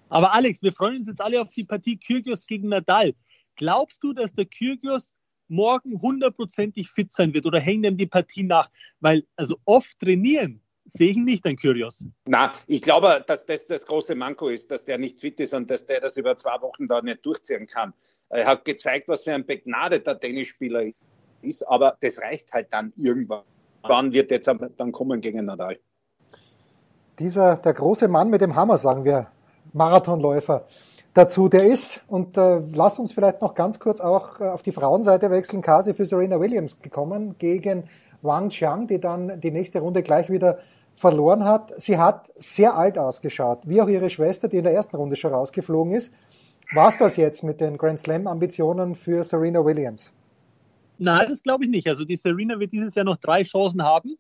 Aber 0.10 0.33
Alex, 0.33 0.62
wir 0.62 0.74
freuen 0.74 0.98
uns 0.98 1.07
jetzt 1.07 1.21
alle 1.21 1.41
auf 1.41 1.51
die 1.51 1.63
Partie 1.63 1.98
Kyrgios 1.98 2.45
gegen 2.45 2.67
Nadal. 2.67 3.13
Glaubst 3.55 4.03
du, 4.03 4.13
dass 4.13 4.33
der 4.33 4.45
Kyrgios 4.45 5.13
morgen 5.48 6.01
hundertprozentig 6.01 6.89
fit 6.89 7.12
sein 7.12 7.33
wird 7.33 7.45
oder 7.45 7.60
hängt 7.60 7.86
ihm 7.86 7.98
die 7.98 8.07
Partie 8.07 8.43
nach? 8.43 8.69
Weil, 9.00 9.25
also 9.36 9.57
oft 9.65 10.00
trainieren 10.00 10.62
sehe 10.86 11.12
ich 11.12 11.17
nicht 11.17 11.45
an 11.45 11.55
Kyrgios. 11.55 12.03
Na, 12.25 12.53
ich 12.67 12.81
glaube, 12.81 13.24
dass 13.25 13.45
das 13.45 13.67
das 13.67 13.86
große 13.86 14.15
Manko 14.15 14.50
ist, 14.50 14.71
dass 14.71 14.83
der 14.83 14.98
nicht 14.98 15.19
fit 15.19 15.39
ist 15.39 15.53
und 15.53 15.69
dass 15.69 15.86
der 15.86 16.01
das 16.01 16.17
über 16.17 16.36
zwei 16.36 16.60
Wochen 16.62 16.88
da 16.88 17.01
nicht 17.01 17.25
durchziehen 17.25 17.67
kann. 17.67 17.93
Er 18.29 18.45
hat 18.45 18.65
gezeigt, 18.65 19.07
was 19.07 19.24
für 19.24 19.33
ein 19.33 19.45
begnadeter 19.45 20.19
Tennisspieler 20.19 20.91
ist 21.41 21.63
aber 21.63 21.98
das 22.01 22.21
reicht 22.21 22.53
halt 22.53 22.67
dann 22.71 22.93
irgendwann. 22.95 23.43
Wann 23.83 24.13
wird 24.13 24.31
jetzt 24.31 24.48
dann 24.77 24.91
kommen 24.91 25.21
gegen 25.21 25.45
Nadal? 25.45 25.79
Dieser, 27.19 27.55
der 27.57 27.74
große 27.74 28.07
Mann 28.07 28.29
mit 28.29 28.41
dem 28.41 28.55
Hammer, 28.55 28.77
sagen 28.77 29.03
wir, 29.03 29.27
Marathonläufer 29.74 30.65
dazu, 31.13 31.50
der 31.50 31.65
ist, 31.65 32.01
und 32.07 32.38
äh, 32.38 32.62
lass 32.74 33.00
uns 33.00 33.12
vielleicht 33.12 33.41
noch 33.41 33.53
ganz 33.53 33.79
kurz 33.79 34.00
auch 34.00 34.39
äh, 34.39 34.45
auf 34.45 34.62
die 34.62 34.71
Frauenseite 34.71 35.29
wechseln, 35.29 35.62
Kasi 35.62 35.93
für 35.93 36.05
Serena 36.05 36.39
Williams 36.39 36.79
gekommen 36.81 37.36
gegen 37.38 37.83
Wang 38.21 38.50
Qiang, 38.50 38.88
die 38.88 39.00
dann 39.00 39.39
die 39.41 39.51
nächste 39.51 39.79
Runde 39.79 40.03
gleich 40.03 40.29
wieder 40.29 40.60
verloren 40.95 41.43
hat. 41.45 41.74
Sie 41.81 41.98
hat 41.98 42.31
sehr 42.36 42.77
alt 42.77 42.98
ausgeschaut, 42.98 43.60
wie 43.63 43.81
auch 43.81 43.88
ihre 43.88 44.10
Schwester, 44.10 44.48
die 44.48 44.57
in 44.57 44.63
der 44.63 44.74
ersten 44.74 44.95
Runde 44.95 45.15
schon 45.15 45.33
rausgeflogen 45.33 45.93
ist. 45.93 46.13
War 46.74 46.89
es 46.89 46.98
das 46.98 47.17
jetzt 47.17 47.43
mit 47.43 47.60
den 47.60 47.77
Grand 47.77 48.00
Slam-Ambitionen 48.00 48.95
für 48.95 49.24
Serena 49.24 49.65
Williams? 49.65 50.12
Nein, 51.01 51.29
das 51.29 51.41
glaube 51.41 51.63
ich 51.63 51.70
nicht. 51.72 51.88
Also 51.88 52.05
die 52.05 52.15
Serena 52.15 52.60
wird 52.60 52.72
dieses 52.72 52.93
Jahr 52.93 53.05
noch 53.05 53.17
drei 53.17 53.41
Chancen 53.41 53.81
haben. 53.81 54.17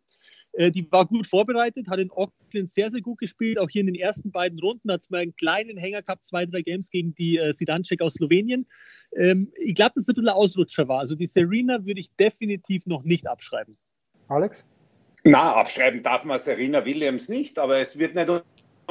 Äh, 0.53 0.71
die 0.71 0.91
war 0.91 1.05
gut 1.05 1.27
vorbereitet, 1.27 1.87
hat 1.87 1.99
in 1.99 2.09
Auckland 2.09 2.71
sehr, 2.71 2.89
sehr 2.89 3.01
gut 3.01 3.19
gespielt. 3.19 3.59
Auch 3.59 3.69
hier 3.69 3.81
in 3.81 3.85
den 3.85 3.95
ersten 3.95 4.31
beiden 4.31 4.59
Runden 4.59 4.91
hat 4.91 5.01
es 5.01 5.11
mal 5.11 5.19
einen 5.19 5.35
kleinen 5.35 5.77
Hänger 5.77 6.01
gehabt, 6.01 6.23
zwei, 6.23 6.47
drei 6.47 6.63
Games 6.63 6.89
gegen 6.89 7.13
die 7.13 7.37
äh, 7.37 7.53
Sidancek 7.53 8.01
aus 8.01 8.15
Slowenien. 8.15 8.65
Ähm, 9.15 9.51
ich 9.57 9.75
glaube, 9.75 9.91
dass 9.93 10.05
es 10.05 10.09
ein 10.09 10.15
bisschen 10.15 10.29
Ausrutscher 10.29 10.87
war. 10.87 10.99
Also 10.99 11.13
die 11.13 11.27
Serena 11.27 11.85
würde 11.85 11.99
ich 11.99 12.15
definitiv 12.15 12.87
noch 12.87 13.03
nicht 13.03 13.27
abschreiben. 13.27 13.77
Alex? 14.27 14.65
Na, 15.23 15.53
abschreiben 15.53 16.01
darf 16.01 16.23
man 16.23 16.39
Serena 16.39 16.83
Williams 16.83 17.29
nicht, 17.29 17.59
aber 17.59 17.77
es 17.77 17.99
wird 17.99 18.15
nicht 18.15 18.27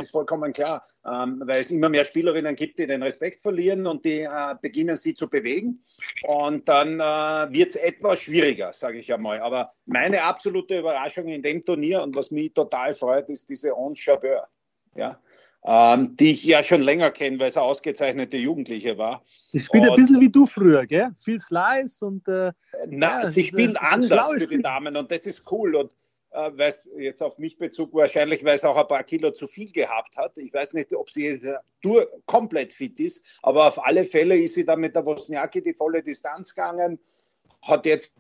ist 0.01 0.11
vollkommen 0.11 0.53
klar, 0.53 0.87
ähm, 1.05 1.43
weil 1.45 1.61
es 1.61 1.71
immer 1.71 1.89
mehr 1.89 2.05
Spielerinnen 2.05 2.57
gibt, 2.57 2.79
die 2.79 2.87
den 2.87 3.03
Respekt 3.03 3.41
verlieren 3.41 3.87
und 3.87 4.05
die 4.05 4.21
äh, 4.21 4.55
beginnen, 4.61 4.97
sie 4.97 5.15
zu 5.15 5.29
bewegen. 5.29 5.83
Und 6.27 6.69
dann 6.69 7.01
äh, 7.01 7.53
wird 7.53 7.71
es 7.71 7.77
etwas 7.77 8.21
schwieriger, 8.21 8.73
sage 8.73 8.99
ich 8.99 9.13
einmal. 9.13 9.41
Aber 9.41 9.73
meine 9.87 10.25
absolute 10.25 10.79
Überraschung 10.79 11.29
in 11.29 11.43
dem 11.43 11.63
Turnier 11.63 12.03
und 12.03 12.17
was 12.17 12.31
mich 12.31 12.53
total 12.53 12.95
freut, 12.95 13.29
ist 13.29 13.49
diese 13.49 13.77
On 13.77 13.95
Chabeur. 13.95 14.49
Ja? 14.97 15.21
Ähm, 15.63 16.17
die 16.17 16.33
ich 16.33 16.45
ja 16.45 16.63
schon 16.63 16.81
länger 16.81 17.11
kenne, 17.11 17.39
weil 17.39 17.53
sie 17.53 17.61
ausgezeichnete 17.61 18.39
Jugendliche 18.39 18.97
war. 18.97 19.23
Sie 19.27 19.59
spielt 19.59 19.85
und, 19.85 19.91
ein 19.91 19.97
bisschen 19.97 20.21
wie 20.21 20.31
du 20.31 20.47
früher, 20.47 20.87
gell? 20.87 21.11
Viel 21.23 21.39
Slice 21.39 22.03
und. 22.03 22.27
Äh, 22.29 22.53
na, 22.89 23.21
ja, 23.21 23.29
sie 23.29 23.43
spielt 23.43 23.79
anders 23.79 24.31
für 24.31 24.47
die 24.47 24.63
Damen 24.63 24.97
und 24.97 25.11
das 25.11 25.27
ist 25.27 25.53
cool. 25.53 25.77
Und 25.77 25.95
äh, 26.33 26.51
weil 26.55 26.69
es 26.69 26.89
jetzt 26.97 27.23
auf 27.23 27.39
mich 27.39 27.59
Bezug 27.59 27.93
wahrscheinlich, 27.95 28.45
weil 28.45 28.55
es 28.55 28.65
auch 28.65 28.77
ein 28.77 28.87
paar 28.87 29.05
Kilo 29.05 29.31
zu 29.33 29.47
viel 29.47 29.73
gehabt 29.73 30.17
hat. 30.17 30.37
Ich 30.37 30.53
weiß 30.53 30.75
nicht, 30.75 30.95
ob 30.95 31.11
sie 31.11 31.27
jetzt 31.27 31.49
durch, 31.83 32.07
komplett 32.27 32.73
fit 32.73 32.99
ist, 33.01 33.25
aber 33.43 33.69
auf 33.69 33.85
alle 33.85 34.05
Fälle 34.05 34.37
ist 34.37 34.55
sie 34.55 34.65
dann 34.65 34.81
mit 34.81 34.95
der 34.95 35.05
Wozniacki 35.05 35.63
die 35.63 35.75
volle 35.75 36.03
Distanz 36.03 36.55
gegangen, 36.55 36.99
hat 37.63 37.87
jetzt 37.87 38.17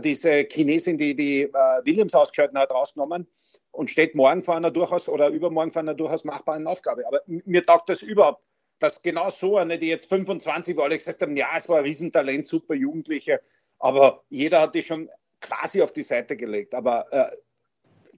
diese 0.00 0.46
Chinesin, 0.50 0.98
die 0.98 1.14
die 1.14 1.42
äh, 1.42 1.50
Williams 1.84 2.14
ausgeschalten 2.14 2.58
hat, 2.58 2.72
rausgenommen 2.72 3.26
und 3.70 3.90
steht 3.90 4.14
morgen 4.14 4.42
vor 4.42 4.56
einer 4.56 4.70
durchaus 4.70 5.08
oder 5.08 5.28
übermorgen 5.28 5.72
vor 5.72 5.80
einer 5.80 5.94
durchaus 5.94 6.24
machbaren 6.24 6.66
Aufgabe. 6.66 7.06
Aber 7.06 7.20
mir 7.26 7.66
taugt 7.66 7.88
das 7.88 8.02
überhaupt, 8.02 8.42
dass 8.78 9.02
genau 9.02 9.30
so 9.30 9.58
eine, 9.58 9.78
die 9.78 9.88
jetzt 9.88 10.08
25 10.08 10.76
war, 10.76 10.84
alle 10.84 10.96
gesagt 10.96 11.20
haben, 11.22 11.36
ja, 11.36 11.48
es 11.56 11.68
war 11.68 11.78
ein 11.78 11.84
Riesentalent, 11.84 12.46
super 12.46 12.74
Jugendliche, 12.74 13.40
aber 13.78 14.24
jeder 14.30 14.60
hat 14.60 14.74
die 14.74 14.82
schon 14.82 15.10
quasi 15.44 15.82
auf 15.82 15.92
die 15.92 16.02
Seite 16.02 16.36
gelegt. 16.36 16.74
Aber 16.74 17.06
äh, 17.12 17.30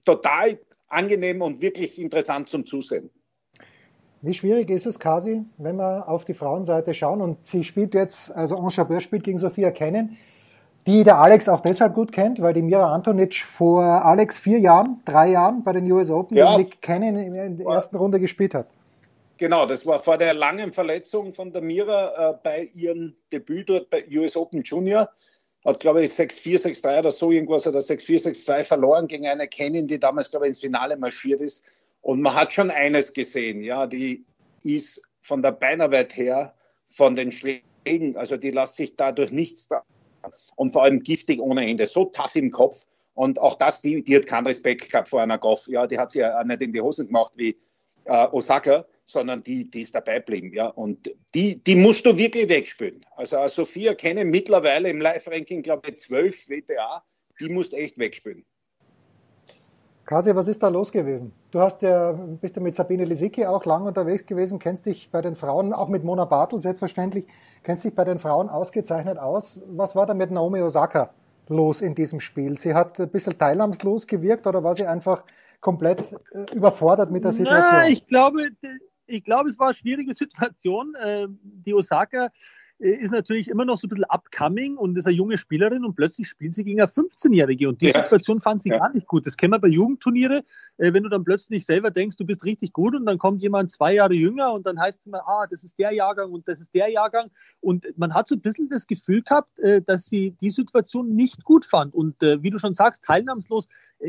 total 0.03 0.59
angenehm 0.87 1.41
und 1.41 1.61
wirklich 1.61 1.99
interessant 1.99 2.49
zum 2.49 2.65
Zusehen. 2.65 3.09
Wie 4.21 4.33
schwierig 4.33 4.69
ist 4.69 4.85
es, 4.85 4.97
Kasi, 4.97 5.43
wenn 5.57 5.75
wir 5.75 6.09
auf 6.09 6.25
die 6.25 6.33
Frauenseite 6.33 6.93
schauen? 6.93 7.21
Und 7.21 7.45
sie 7.45 7.63
spielt 7.63 7.93
jetzt, 7.93 8.31
also 8.35 8.55
Enchabeur 8.55 8.99
spielt 8.99 9.23
gegen 9.23 9.37
Sophia 9.37 9.69
Kennen, 9.69 10.17
die 10.87 11.03
der 11.03 11.19
Alex 11.19 11.49
auch 11.49 11.59
deshalb 11.59 11.93
gut 11.93 12.11
kennt, 12.11 12.41
weil 12.41 12.53
die 12.53 12.61
Mira 12.61 12.93
Antonic 12.93 13.35
vor 13.35 13.83
Alex 13.83 14.37
vier 14.37 14.59
Jahren, 14.59 15.01
drei 15.05 15.31
Jahren 15.31 15.63
bei 15.63 15.73
den 15.73 15.91
US 15.91 16.09
Open 16.09 16.37
ja, 16.37 16.57
Nick 16.57 16.81
Kennen 16.81 17.17
in 17.17 17.57
der 17.57 17.67
ersten 17.67 17.97
Runde 17.97 18.19
gespielt 18.19 18.55
hat. 18.55 18.67
Genau, 19.37 19.67
das 19.67 19.85
war 19.85 19.99
vor 19.99 20.17
der 20.17 20.33
langen 20.33 20.73
Verletzung 20.73 21.33
von 21.33 21.51
der 21.51 21.61
Mira 21.61 22.31
äh, 22.31 22.33
bei 22.41 22.69
ihrem 22.73 23.15
Debüt 23.31 23.69
dort 23.69 23.89
bei 23.89 24.03
US 24.15 24.35
Open 24.35 24.63
Junior 24.63 25.09
hat, 25.65 25.79
glaube 25.79 26.03
ich, 26.03 26.11
6-4, 26.11 26.81
6-3 26.81 26.99
oder 26.99 27.11
so 27.11 27.31
irgendwas 27.31 27.67
oder 27.67 27.79
6-4, 27.79 28.27
6-2 28.45 28.63
verloren 28.63 29.07
gegen 29.07 29.27
eine 29.27 29.47
Kennen, 29.47 29.87
die 29.87 29.99
damals, 29.99 30.31
glaube 30.31 30.45
ich, 30.45 30.49
ins 30.49 30.59
Finale 30.59 30.97
marschiert 30.97 31.41
ist. 31.41 31.63
Und 32.01 32.21
man 32.21 32.33
hat 32.33 32.53
schon 32.53 32.71
eines 32.71 33.13
gesehen, 33.13 33.61
ja, 33.61 33.85
die 33.85 34.25
ist 34.63 35.01
von 35.21 35.41
der 35.41 35.51
Beinarbeit 35.51 36.15
her, 36.15 36.53
von 36.85 37.15
den 37.15 37.31
Schlägen, 37.31 38.15
also 38.15 38.37
die 38.37 38.51
lässt 38.51 38.77
sich 38.77 38.95
dadurch 38.95 39.31
nichts 39.31 39.67
da. 39.67 39.83
Und 40.55 40.73
vor 40.73 40.83
allem 40.83 41.03
giftig 41.03 41.39
ohne 41.39 41.67
Ende, 41.67 41.87
so 41.87 42.05
tough 42.05 42.35
im 42.35 42.51
Kopf. 42.51 42.85
Und 43.13 43.39
auch 43.39 43.55
das, 43.55 43.81
die, 43.81 44.03
die 44.03 44.15
hat 44.15 44.25
keinen 44.25 44.47
Respekt 44.47 44.89
gehabt 44.89 45.09
vor 45.09 45.21
einer 45.21 45.37
Goff. 45.37 45.67
Ja, 45.67 45.87
die 45.87 45.97
hat 45.97 46.11
sich 46.11 46.21
ja 46.21 46.43
nicht 46.43 46.61
in 46.61 46.71
die 46.71 46.81
Hosen 46.81 47.07
gemacht 47.07 47.33
wie 47.35 47.57
äh, 48.05 48.27
Osaka 48.31 48.85
sondern 49.07 49.41
die, 49.41 49.69
die 49.69 49.81
ist 49.81 49.95
dabei 49.95 50.19
blieben. 50.19 50.53
Ja? 50.53 50.67
Und 50.67 51.11
die, 51.33 51.63
die 51.63 51.75
musst 51.75 52.05
du 52.05 52.17
wirklich 52.17 52.49
wegspülen. 52.49 53.05
Also 53.15 53.47
Sophia 53.47 53.95
kenne 53.95 54.25
mittlerweile 54.25 54.89
im 54.89 55.01
Live-Ranking, 55.01 55.63
glaube 55.63 55.89
ich, 55.89 55.97
12 55.97 56.49
WTA, 56.49 57.03
die 57.39 57.49
musst 57.49 57.73
echt 57.73 57.97
wegspülen. 57.97 58.45
Kasi, 60.05 60.33
was 60.35 60.47
ist 60.47 60.63
da 60.63 60.69
los 60.69 60.91
gewesen? 60.91 61.33
Du 61.51 61.59
hast 61.59 61.81
ja, 61.81 62.13
bist 62.13 62.55
ja 62.55 62.61
mit 62.61 62.75
Sabine 62.75 63.03
Lisicki 63.03 63.45
auch 63.45 63.65
lang 63.65 63.85
unterwegs 63.85 64.25
gewesen, 64.25 64.57
kennst 64.57 64.85
dich 64.85 65.09
bei 65.11 65.21
den 65.21 65.35
Frauen, 65.35 65.73
auch 65.73 65.89
mit 65.89 66.05
Mona 66.05 66.23
Bartel 66.23 66.59
selbstverständlich, 66.59 67.25
kennst 67.63 67.83
dich 67.83 67.93
bei 67.93 68.05
den 68.05 68.17
Frauen 68.17 68.47
ausgezeichnet 68.47 69.17
aus. 69.17 69.61
Was 69.67 69.97
war 69.97 70.05
da 70.05 70.13
mit 70.13 70.31
Naomi 70.31 70.61
Osaka 70.61 71.13
los 71.49 71.81
in 71.81 71.93
diesem 71.93 72.21
Spiel? 72.21 72.57
Sie 72.57 72.73
hat 72.73 73.01
ein 73.01 73.09
bisschen 73.09 73.37
teilnahmslos 73.37 74.07
gewirkt 74.07 74.47
oder 74.47 74.63
war 74.63 74.75
sie 74.75 74.85
einfach 74.85 75.23
komplett 75.59 76.01
äh, 76.31 76.55
überfordert 76.55 77.11
mit 77.11 77.25
der 77.25 77.33
Situation? 77.33 77.73
Na, 77.73 77.89
ich 77.89 78.07
glaube, 78.07 78.49
ich 79.07 79.23
glaube, 79.23 79.49
es 79.49 79.57
war 79.57 79.67
eine 79.67 79.73
schwierige 79.73 80.13
Situation. 80.13 80.95
Ähm, 81.01 81.39
die 81.41 81.73
Osaka 81.73 82.29
ist 82.79 83.11
natürlich 83.11 83.47
immer 83.47 83.65
noch 83.65 83.77
so 83.77 83.87
ein 83.87 83.89
bisschen 83.89 84.03
upcoming 84.05 84.77
und 84.77 84.97
ist 84.97 85.07
eine 85.07 85.15
junge 85.15 85.39
Spielerin 85.39 85.83
und 85.83 85.95
plötzlich 85.95 86.27
spielt 86.27 86.53
sie 86.53 86.63
gegen 86.63 86.79
eine 86.79 86.89
15-Jährige 86.89 87.69
und 87.69 87.81
die 87.81 87.87
ja. 87.87 88.03
Situation 88.03 88.39
fand 88.39 88.61
sie 88.61 88.69
ja. 88.69 88.77
gar 88.77 88.93
nicht 88.93 89.07
gut. 89.07 89.25
Das 89.25 89.35
kennen 89.35 89.53
wir 89.53 89.59
bei 89.59 89.67
Jugendturniere, 89.67 90.43
äh, 90.77 90.93
wenn 90.93 91.01
du 91.01 91.09
dann 91.09 91.23
plötzlich 91.23 91.65
selber 91.65 91.89
denkst, 91.89 92.17
du 92.17 92.25
bist 92.25 92.45
richtig 92.45 92.73
gut 92.73 92.95
und 92.95 93.05
dann 93.07 93.17
kommt 93.17 93.41
jemand 93.41 93.71
zwei 93.71 93.95
Jahre 93.95 94.13
jünger 94.13 94.53
und 94.53 94.67
dann 94.67 94.79
heißt 94.79 94.99
es 94.99 95.07
immer, 95.07 95.27
ah, 95.27 95.47
das 95.49 95.63
ist 95.63 95.79
der 95.79 95.91
Jahrgang 95.91 96.31
und 96.31 96.47
das 96.47 96.61
ist 96.61 96.73
der 96.75 96.89
Jahrgang 96.89 97.31
und 97.61 97.85
man 97.97 98.13
hat 98.13 98.27
so 98.27 98.35
ein 98.35 98.41
bisschen 98.41 98.69
das 98.69 98.85
Gefühl 98.85 99.23
gehabt, 99.23 99.59
äh, 99.59 99.81
dass 99.81 100.05
sie 100.05 100.31
die 100.39 100.51
Situation 100.51 101.15
nicht 101.15 101.43
gut 101.43 101.65
fand 101.65 101.95
und 101.95 102.21
wie 102.21 102.49
du 102.49 102.59
schon 102.59 102.73
sagst, 102.73 103.03
teilnahmslos 103.03 103.67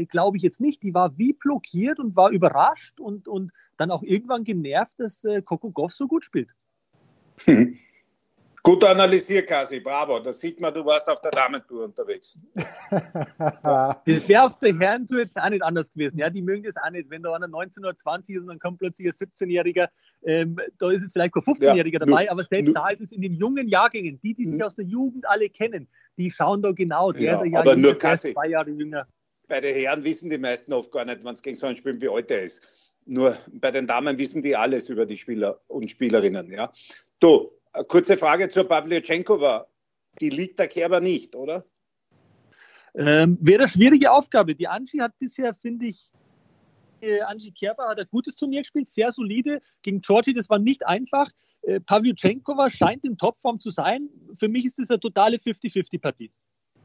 glaube 0.08 0.36
ich 0.36 0.42
jetzt 0.42 0.60
nicht. 0.60 0.82
Die 0.82 0.94
war 0.94 1.16
wie 1.16 1.32
blockiert 1.32 1.98
und 1.98 2.16
war 2.16 2.30
überrascht 2.30 3.00
und, 3.00 3.28
und 3.28 3.52
dann 3.76 3.90
auch 3.90 4.02
irgendwann 4.02 4.44
genervt, 4.44 4.98
dass 4.98 5.24
Coco 5.44 5.70
Goff 5.70 5.92
so 5.92 6.06
gut 6.06 6.24
spielt. 6.24 6.50
Hm. 7.44 7.78
Gut 8.68 8.84
analysiert, 8.84 9.48
Kasi, 9.48 9.80
bravo. 9.80 10.18
Da 10.18 10.30
sieht 10.30 10.60
man, 10.60 10.74
du 10.74 10.84
warst 10.84 11.08
auf 11.08 11.18
der 11.22 11.30
Damentour 11.30 11.84
unterwegs. 11.84 12.36
das 14.04 14.28
wäre 14.28 14.44
auf 14.44 14.58
der 14.58 14.78
Herrentour 14.78 15.20
jetzt 15.20 15.40
auch 15.40 15.48
nicht 15.48 15.62
anders 15.62 15.90
gewesen. 15.90 16.18
Ja, 16.18 16.28
die 16.28 16.42
mögen 16.42 16.64
das 16.64 16.76
auch 16.76 16.90
nicht. 16.90 17.08
Wenn 17.08 17.22
da 17.22 17.32
einer 17.32 17.48
19 17.48 17.82
oder 17.82 17.96
20 17.96 18.34
ist 18.34 18.42
und 18.42 18.48
dann 18.48 18.58
kommt 18.58 18.78
plötzlich 18.78 19.08
ein 19.08 19.14
17-Jähriger, 19.14 19.88
ähm, 20.26 20.58
da 20.76 20.90
ist 20.90 21.00
jetzt 21.00 21.14
vielleicht 21.14 21.32
kein 21.32 21.44
15-Jähriger 21.44 21.94
ja, 21.94 21.98
dabei, 22.00 22.30
aber 22.30 22.44
selbst 22.44 22.76
da 22.76 22.90
ist 22.90 23.00
es 23.00 23.10
in 23.10 23.22
den 23.22 23.32
jungen 23.32 23.68
Jahrgängen, 23.68 24.20
die, 24.22 24.34
die 24.34 24.46
sich 24.46 24.62
aus 24.62 24.74
der 24.74 24.84
Jugend 24.84 25.26
alle 25.26 25.48
kennen, 25.48 25.88
die 26.18 26.30
schauen 26.30 26.60
da 26.60 26.72
genau. 26.72 27.12
Der 27.12 27.22
ja, 27.22 27.34
ist 27.36 27.40
ein 27.44 27.52
Jahr 27.52 27.62
aber 27.62 27.74
jünger, 27.74 27.88
nur 27.88 27.98
Kasi, 27.98 28.34
zwei 28.34 28.48
Jahre 28.48 28.68
jünger. 28.68 29.08
Bei 29.48 29.62
den 29.62 29.74
Herren 29.76 30.04
wissen 30.04 30.28
die 30.28 30.36
meisten 30.36 30.74
oft 30.74 30.92
gar 30.92 31.06
nicht, 31.06 31.24
wenn 31.24 31.32
es 31.32 31.40
gegen 31.40 31.56
so 31.56 31.68
einen 31.68 31.76
spielen, 31.76 32.02
wie 32.02 32.10
alt 32.10 32.30
er 32.30 32.42
ist. 32.42 32.94
Nur 33.06 33.34
bei 33.50 33.70
den 33.70 33.86
Damen 33.86 34.18
wissen 34.18 34.42
die 34.42 34.54
alles 34.54 34.90
über 34.90 35.06
die 35.06 35.16
Spieler 35.16 35.58
und 35.68 35.90
Spielerinnen. 35.90 36.50
Ja. 36.50 36.70
Du, 37.18 37.50
kurze 37.88 38.16
Frage 38.16 38.48
zur 38.48 38.64
Pavlyuchenkova. 38.64 39.66
Die 40.20 40.30
liegt 40.30 40.58
der 40.58 40.68
Kerber 40.68 41.00
nicht, 41.00 41.36
oder? 41.36 41.64
Ähm, 42.94 43.38
wäre 43.40 43.60
eine 43.60 43.68
schwierige 43.68 44.10
Aufgabe. 44.10 44.54
Die 44.54 44.66
Angie 44.66 45.00
hat 45.00 45.16
bisher, 45.18 45.54
finde 45.54 45.86
ich, 45.86 46.10
äh, 47.00 47.20
Angie 47.20 47.52
Kerber 47.52 47.88
hat 47.88 48.00
ein 48.00 48.06
gutes 48.10 48.34
Turnier 48.34 48.62
gespielt, 48.62 48.88
sehr 48.88 49.12
solide. 49.12 49.60
Gegen 49.82 50.00
Georgie, 50.00 50.34
das 50.34 50.50
war 50.50 50.58
nicht 50.58 50.86
einfach. 50.86 51.28
Äh, 51.62 51.80
Pavlyuchenkova 51.80 52.70
scheint 52.70 53.04
in 53.04 53.16
Topform 53.16 53.60
zu 53.60 53.70
sein. 53.70 54.08
Für 54.34 54.48
mich 54.48 54.64
ist 54.64 54.78
es 54.78 54.90
eine 54.90 55.00
totale 55.00 55.36
50-50-Partie. 55.36 56.32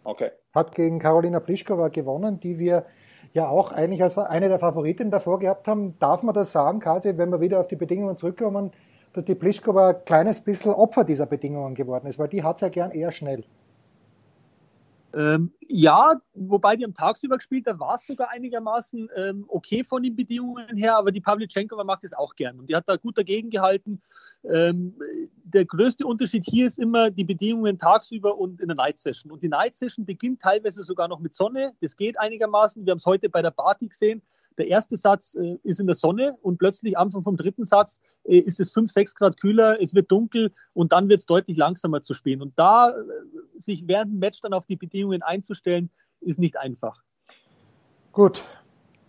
Okay. 0.04 0.32
Hat 0.54 0.76
gegen 0.76 1.00
Karolina 1.00 1.40
Pliskova 1.40 1.88
gewonnen, 1.88 2.40
die 2.40 2.60
wir 2.60 2.86
ja 3.34 3.48
auch 3.48 3.72
eigentlich 3.72 4.04
als 4.04 4.18
eine 4.18 4.50
der 4.50 4.60
Favoritinnen 4.60 5.12
davor 5.12 5.40
gehabt 5.40 5.68
haben. 5.68 5.98
Darf 6.00 6.24
man 6.24 6.36
das 6.36 6.52
sagen, 6.52 6.80
Kasi, 6.80 7.18
wenn 7.18 7.32
wir 7.32 7.40
wieder 7.40 7.60
auf 7.60 7.68
die 7.68 7.78
Bedingungen 7.78 8.18
zurückkommen? 8.18 8.72
Dass 9.14 9.26
die 9.26 9.36
Pliskova 9.36 9.90
ein 9.90 10.06
kleines 10.06 10.42
bisschen 10.42 10.72
Opfer 10.72 11.04
dieser 11.04 11.26
Bedingungen 11.26 11.76
geworden 11.76 12.08
ist, 12.08 12.20
weil 12.20 12.28
die 12.28 12.44
hat 12.44 12.56
es 12.56 12.62
ja 12.62 12.70
gern 12.70 12.92
eher 12.92 13.12
schnell. 13.12 13.44
Ähm, 15.16 15.54
ja, 15.68 16.20
wobei 16.34 16.76
die 16.76 16.86
am 16.86 16.96
Tagsüber 16.96 17.38
gespielt, 17.38 17.68
da 17.68 17.80
war 17.80 17.96
es 17.96 18.08
sogar 18.08 18.30
einigermaßen 18.32 19.10
ähm, 19.16 19.46
okay 19.48 19.84
von 19.84 20.02
den 20.02 20.16
Bedingungen 20.16 20.76
her, 20.76 20.98
aber 20.98 21.12
die 21.12 21.22
Pavlyuchenkova 21.22 21.84
macht 21.84 22.04
es 22.04 22.14
auch 22.14 22.36
gern 22.36 22.60
und 22.60 22.68
die 22.68 22.76
hat 22.76 22.90
da 22.90 22.96
gut 22.96 23.16
dagegen 23.16 23.52
gehalten. 23.52 24.02
Ähm, 24.44 24.96
der 25.44 25.66
größte 25.66 26.08
Unterschied 26.08 26.46
hier 26.46 26.66
ist 26.66 26.80
immer 26.80 27.12
die 27.12 27.26
Bedingungen 27.26 27.78
tagsüber 27.78 28.40
und 28.40 28.60
in 28.60 28.70
der 28.70 28.76
Night 28.76 28.98
Session. 28.98 29.32
Und 29.32 29.44
die 29.44 29.50
Night 29.50 29.76
Session 29.76 30.04
beginnt 30.04 30.42
teilweise 30.42 30.84
sogar 30.84 31.08
noch 31.08 31.20
mit 31.20 31.34
Sonne. 31.34 31.74
Das 31.82 31.96
geht 31.96 32.20
einigermaßen. 32.20 32.84
Wir 32.84 32.92
haben 32.92 32.98
es 32.98 33.06
heute 33.06 33.30
bei 33.30 33.44
der 33.44 33.52
Party 33.52 33.88
gesehen. 33.88 34.24
Der 34.58 34.68
erste 34.68 34.98
Satz 34.98 35.36
äh, 35.36 35.58
ist 35.64 35.80
in 35.80 35.88
der 35.88 35.96
Sonne 35.96 36.38
und 36.42 36.58
plötzlich 36.58 36.98
Anfang 36.98 37.22
vom 37.22 37.38
dritten 37.38 37.64
Satz 37.64 38.00
äh, 38.24 38.38
ist 38.38 38.60
es 38.60 38.72
5, 38.72 38.92
6 38.92 39.16
Grad 39.16 39.40
kühler, 39.40 39.82
es 39.82 39.94
wird 39.94 40.12
dunkel 40.12 40.52
und 40.74 40.92
dann 40.92 41.10
wird 41.10 41.20
es 41.20 41.26
deutlich 41.26 41.58
langsamer 41.58 42.02
zu 42.02 42.14
spielen. 42.14 42.42
Und 42.42 42.54
da 42.58 42.90
äh, 42.90 42.94
sich 43.56 43.88
während 43.88 44.12
dem 44.12 44.20
Match 44.20 44.42
dann 44.42 44.54
auf 44.54 44.66
die 44.66 44.76
Bedingungen 44.76 45.22
einzustellen, 45.22 45.90
ist 46.22 46.40
nicht 46.40 46.58
einfach. 46.58 47.04
Gut. 48.12 48.44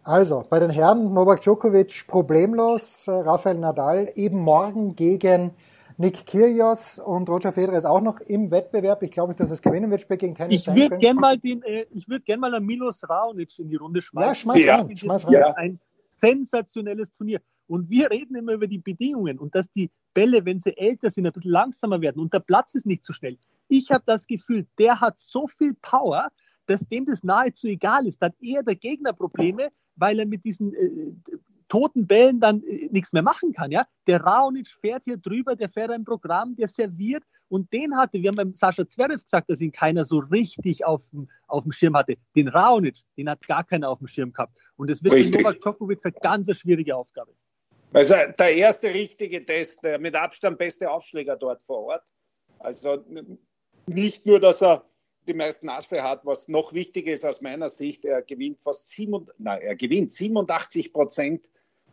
Also, 0.03 0.45
bei 0.51 0.61
den 0.61 0.69
Herren 0.69 1.15
Novak 1.15 1.41
Djokovic 1.41 2.07
problemlos, 2.07 3.09
äh, 3.09 3.13
Rafael 3.13 3.57
Nadal 3.57 4.11
eben 4.17 4.39
morgen 4.39 4.97
gegen 4.97 5.55
Nick 5.97 6.27
Kyrgios 6.27 6.99
und 6.99 7.29
Roger 7.29 7.53
Federer 7.53 7.77
ist 7.77 7.85
auch 7.85 8.01
noch 8.01 8.21
im 8.21 8.51
Wettbewerb. 8.51 9.03
Ich 9.03 9.11
glaube 9.11 9.31
nicht, 9.31 9.41
dass 9.41 9.51
es 9.51 9.63
gewinnen 9.63 9.91
wird, 9.91 10.01
spielt 10.01 10.21
gegen 10.21 10.35
Tennis. 10.35 10.61
Ich 10.61 10.75
würde 10.75 10.99
gerne 10.99 11.21
mal 11.21 11.39
den, 11.39 11.63
äh, 11.63 11.87
ich 11.91 12.09
würde 12.09 12.25
gerne 12.25 12.41
mal 12.41 12.55
einen 12.55 12.67
Milos 12.67 13.09
Raonic 13.09 13.59
in 13.59 13.69
die 13.69 13.77
Runde 13.77 14.03
schmeißen. 14.03 14.29
Ja, 14.29 14.35
schmeiß 14.35 14.65
ja. 14.65 14.77
rein, 14.77 14.97
schmeiß 14.97 15.27
rein. 15.27 15.33
Ja. 15.33 15.55
Ein 15.55 15.81
sensationelles 16.09 17.13
Turnier. 17.13 17.41
Und 17.67 17.89
wir 17.89 18.11
reden 18.11 18.35
immer 18.37 18.53
über 18.53 18.67
die 18.67 18.79
Bedingungen 18.79 19.39
und 19.39 19.55
dass 19.55 19.71
die 19.71 19.91
Bälle, 20.13 20.45
wenn 20.45 20.59
sie 20.59 20.77
älter 20.77 21.11
sind, 21.11 21.27
ein 21.27 21.33
bisschen 21.33 21.51
langsamer 21.51 22.01
werden 22.01 22.21
und 22.21 22.33
der 22.33 22.41
Platz 22.41 22.75
ist 22.75 22.87
nicht 22.87 23.05
so 23.05 23.13
schnell. 23.13 23.39
Ich 23.69 23.91
habe 23.91 24.05
das 24.07 24.27
Gefühl, 24.27 24.67
der 24.79 25.01
hat 25.01 25.17
so 25.17 25.47
viel 25.47 25.75
Power, 25.81 26.29
dass 26.67 26.87
dem 26.89 27.07
das 27.07 27.25
nahezu 27.25 27.67
egal 27.69 28.07
ist. 28.07 28.23
Dann 28.23 28.33
eher 28.41 28.63
der 28.63 28.77
Gegner 28.77 29.13
Probleme, 29.13 29.69
weil 29.97 30.19
er 30.19 30.27
mit 30.27 30.45
diesen 30.45 30.75
äh, 30.75 31.13
toten 31.68 32.07
Bällen 32.07 32.40
dann 32.40 32.62
äh, 32.62 32.88
nichts 32.90 33.12
mehr 33.12 33.22
machen 33.22 33.53
kann. 33.53 33.70
Ja? 33.70 33.87
Der 34.07 34.20
Raonic 34.20 34.68
fährt 34.68 35.05
hier 35.05 35.16
drüber, 35.16 35.57
der 35.57 35.68
fährt 35.68 35.90
ein 35.90 36.05
Programm, 36.05 36.57
der 36.57 36.68
serviert 36.68 37.22
und 37.48 37.72
den 37.72 37.96
hatte, 37.96 38.20
wir 38.20 38.29
haben 38.29 38.37
beim 38.37 38.55
Sascha 38.55 38.88
Zverev 38.88 39.22
gesagt, 39.22 39.50
dass 39.50 39.61
ihn 39.61 39.72
keiner 39.72 40.05
so 40.05 40.18
richtig 40.18 40.85
auf 40.85 41.03
dem, 41.12 41.29
auf 41.46 41.62
dem 41.62 41.72
Schirm 41.72 41.94
hatte. 41.94 42.16
Den 42.35 42.48
Raonic, 42.48 42.96
den 43.16 43.29
hat 43.29 43.46
gar 43.46 43.64
keiner 43.64 43.90
auf 43.90 43.98
dem 43.98 44.07
Schirm 44.07 44.33
gehabt. 44.33 44.59
Und 44.77 44.90
das 44.90 45.03
wird 45.03 45.14
für 45.14 45.38
Novak 45.38 45.61
Djokovic 45.61 46.00
eine 46.05 46.14
ganz 46.20 46.57
schwierige 46.57 46.96
Aufgabe. 46.96 47.33
Also 47.92 48.14
der 48.38 48.55
erste 48.57 48.92
richtige 48.92 49.44
Test, 49.44 49.85
der 49.85 50.00
mit 50.00 50.16
Abstand 50.16 50.59
beste 50.59 50.90
Aufschläger 50.90 51.37
dort 51.37 51.62
vor 51.62 51.85
Ort. 51.85 52.05
Also 52.59 53.05
nicht 53.87 54.27
nur, 54.27 54.40
dass 54.40 54.62
er 54.62 54.85
die 55.27 55.35
meisten 55.35 55.69
Asse 55.69 56.03
hat, 56.03 56.25
was 56.25 56.49
noch 56.49 56.73
wichtiger 56.73 57.13
ist 57.13 57.25
aus 57.25 57.41
meiner 57.41 57.69
Sicht, 57.69 58.05
er 58.05 58.23
gewinnt 58.23 58.63
fast 58.63 58.91
sieben, 58.91 59.27
nein, 59.39 59.61
er 59.63 59.77
gewinnt 59.77 60.13
87 60.13 60.93
Prozent 60.93 61.49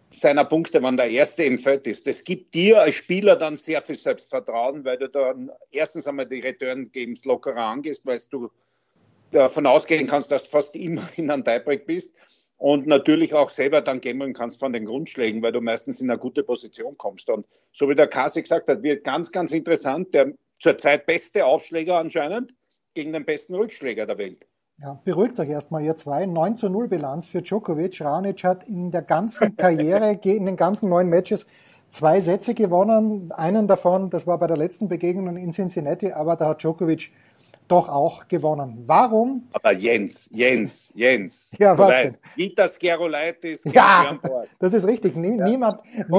seiner 0.10 0.44
Punkte, 0.46 0.84
wenn 0.84 0.98
der 0.98 1.10
Erste 1.10 1.44
im 1.44 1.58
Feld 1.58 1.88
ist. 1.88 2.06
Das 2.06 2.24
gibt 2.24 2.54
dir 2.54 2.82
als 2.82 2.96
Spieler 2.96 3.38
dann 3.38 3.56
sehr 3.56 3.82
viel 3.82 3.98
Selbstvertrauen, 3.98 4.84
weil 4.84 4.98
du 4.98 5.08
dann 5.08 5.52
erstens 5.72 6.08
einmal 6.08 6.26
die 6.26 6.42
Return 6.42 6.92
Games 6.92 7.24
lockerer 7.26 7.66
angehst, 7.66 8.06
weil 8.06 8.20
du 8.30 8.52
davon 9.32 9.66
ausgehen 9.66 10.08
kannst, 10.08 10.32
dass 10.32 10.44
du 10.44 10.50
fast 10.50 10.76
immer 10.76 11.08
in 11.16 11.32
einem 11.32 11.46
Tiebreak 11.46 11.86
bist 11.86 12.12
und 12.58 12.86
natürlich 12.88 13.34
auch 13.34 13.50
selber 13.50 13.82
dann 13.82 14.02
gambeln 14.02 14.34
kannst 14.34 14.60
von 14.60 14.74
den 14.74 14.86
Grundschlägen, 14.86 15.42
weil 15.42 15.54
du 15.54 15.62
meistens 15.62 16.02
in 16.02 16.10
eine 16.10 16.20
gute 16.20 16.44
Position 16.44 16.98
kommst. 16.98 17.30
Und 17.30 17.46
so 17.72 17.88
wie 17.88 17.96
der 17.96 18.08
Kasi 18.08 18.42
gesagt 18.42 18.68
hat, 18.68 18.84
wird 18.84 19.04
ganz, 19.06 19.32
ganz 19.32 19.52
interessant. 19.52 20.14
Der 20.14 20.34
zurzeit 20.60 21.06
beste 21.06 21.46
Aufschläger 21.46 21.98
anscheinend 21.98 22.54
gegen 22.94 23.14
den 23.14 23.26
besten 23.26 23.56
Rückschläger 23.56 24.06
der 24.06 24.18
Welt. 24.18 24.48
Ja, 24.78 25.00
beruhigt 25.04 25.40
euch 25.40 25.50
erstmal, 25.50 25.84
ihr 25.84 25.96
zwei. 25.96 26.26
9 26.26 26.56
zu 26.56 26.70
0 26.70 26.88
Bilanz 26.88 27.28
für 27.28 27.42
Djokovic. 27.42 28.02
Raonic 28.02 28.44
hat 28.44 28.68
in 28.68 28.90
der 28.92 29.04
ganzen 29.04 29.56
Karriere, 29.58 30.20
in 30.24 30.46
den 30.46 30.58
ganzen 30.58 30.90
neun 30.90 31.08
Matches, 31.08 31.46
zwei 31.90 32.20
Sätze 32.20 32.56
gewonnen. 32.56 33.32
Einen 33.32 33.68
davon, 33.68 34.10
das 34.10 34.26
war 34.26 34.40
bei 34.40 34.48
der 34.48 34.58
letzten 34.58 34.88
Begegnung 34.88 35.38
in 35.38 35.52
Cincinnati, 35.52 36.12
aber 36.12 36.36
da 36.36 36.50
hat 36.50 36.64
Djokovic 36.64 37.12
doch 37.68 37.88
auch 37.88 38.28
gewonnen. 38.28 38.84
Warum? 38.88 39.48
Aber 39.54 39.72
Jens, 39.72 40.30
Jens, 40.32 40.92
Jens. 40.96 41.56
Ja, 41.60 41.78
was 41.78 41.90
weißt, 41.90 42.24
Vitas 42.36 42.80
Gerolaitis, 42.80 43.64
ja, 43.66 44.20
das 44.60 44.74
ist 44.74 44.86
richtig. 44.88 45.16
Nie, 45.16 45.38
Ja. 45.38 45.48
Niemand, 45.48 45.82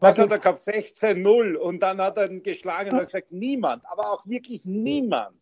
Was 0.00 0.18
hat 0.18 0.30
er 0.30 0.38
gehabt? 0.38 0.58
Was 0.58 0.66
hat 0.66 0.74
er 0.74 0.82
gehabt? 0.82 0.96
16-0 1.18 1.56
und 1.56 1.82
dann 1.82 2.00
hat 2.00 2.16
er 2.16 2.30
ihn 2.30 2.42
geschlagen 2.42 2.90
und 2.92 2.96
hat 2.98 3.06
gesagt, 3.06 3.32
niemand, 3.32 3.82
aber 3.86 4.12
auch 4.12 4.26
wirklich 4.26 4.64
niemand 4.64 5.36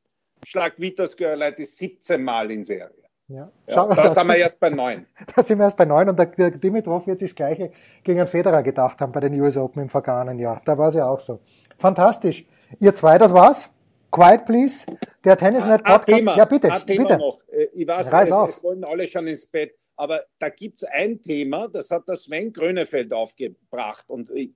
schlagt 0.44 0.80
Vitas 0.80 1.16
Gerolaitis 1.16 1.76
17 1.76 2.22
Mal 2.22 2.50
in 2.50 2.64
Serie. 2.64 2.90
ja. 3.28 3.50
Ja, 3.68 3.86
da 3.86 4.08
sind 4.08 4.26
wir 4.26 4.36
erst 4.36 4.58
bei 4.58 4.70
neun. 4.70 5.06
Da 5.36 5.42
sind 5.42 5.58
wir 5.58 5.64
erst 5.64 5.76
bei 5.76 5.84
neun 5.84 6.08
und 6.08 6.18
der, 6.18 6.26
Dimitrov 6.50 7.06
wird 7.06 7.18
sich 7.20 7.30
das 7.30 7.36
Gleiche 7.36 7.70
gegen 8.02 8.18
einen 8.18 8.28
Federer 8.28 8.62
gedacht 8.62 9.00
haben 9.00 9.12
bei 9.12 9.20
den 9.20 9.38
US 9.40 9.56
Open 9.56 9.82
im 9.82 9.88
vergangenen 9.88 10.38
Jahr. 10.38 10.60
Da 10.64 10.76
war 10.78 10.88
es 10.88 10.94
ja 10.94 11.06
auch 11.08 11.18
so. 11.20 11.40
Fantastisch. 11.78 12.44
Ihr 12.80 12.94
zwei, 12.94 13.18
das 13.18 13.32
war's. 13.34 13.70
Quiet 14.10 14.44
please. 14.46 14.86
Der 15.24 15.36
Tennisnet 15.36 15.84
Ein 15.86 15.92
Podcast. 15.92 16.18
Thema, 16.18 16.36
ja, 16.36 16.44
bitte, 16.46 16.72
ein 16.72 16.84
Thema 16.86 17.02
bitte. 17.04 17.18
noch. 17.18 17.38
Äh, 17.48 17.68
Ich 17.74 17.86
weiß, 17.86 18.12
Reiß 18.12 18.28
es, 18.30 18.34
auf. 18.34 18.48
es 18.50 18.64
wollen 18.64 18.82
alle 18.84 19.06
schon 19.06 19.26
ins 19.28 19.46
Bett, 19.46 19.74
aber 20.00 20.24
da 20.38 20.48
gibt's 20.48 20.82
ein 20.82 21.20
Thema, 21.20 21.68
das 21.68 21.90
hat 21.90 22.08
der 22.08 22.16
Sven 22.16 22.54
Grönefeld 22.54 23.12
aufgebracht. 23.12 24.08
Und 24.08 24.30
ich, 24.30 24.50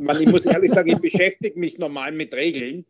man, 0.00 0.20
ich 0.20 0.28
muss 0.28 0.46
ehrlich 0.46 0.72
sagen, 0.72 0.88
ich 0.88 1.00
beschäftige 1.00 1.56
mich 1.56 1.78
normal 1.78 2.10
mit 2.10 2.34
Regeln. 2.34 2.84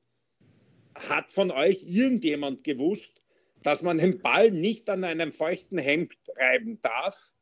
Hat 0.94 1.30
von 1.30 1.50
euch 1.50 1.84
irgendjemand 1.86 2.64
gewusst, 2.64 3.20
dass 3.62 3.82
man 3.82 3.98
den 3.98 4.18
Ball 4.22 4.50
nicht 4.50 4.88
an 4.88 5.04
einem 5.04 5.30
feuchten 5.30 5.76
Hemd 5.76 6.14
reiben 6.38 6.80
darf? 6.80 7.34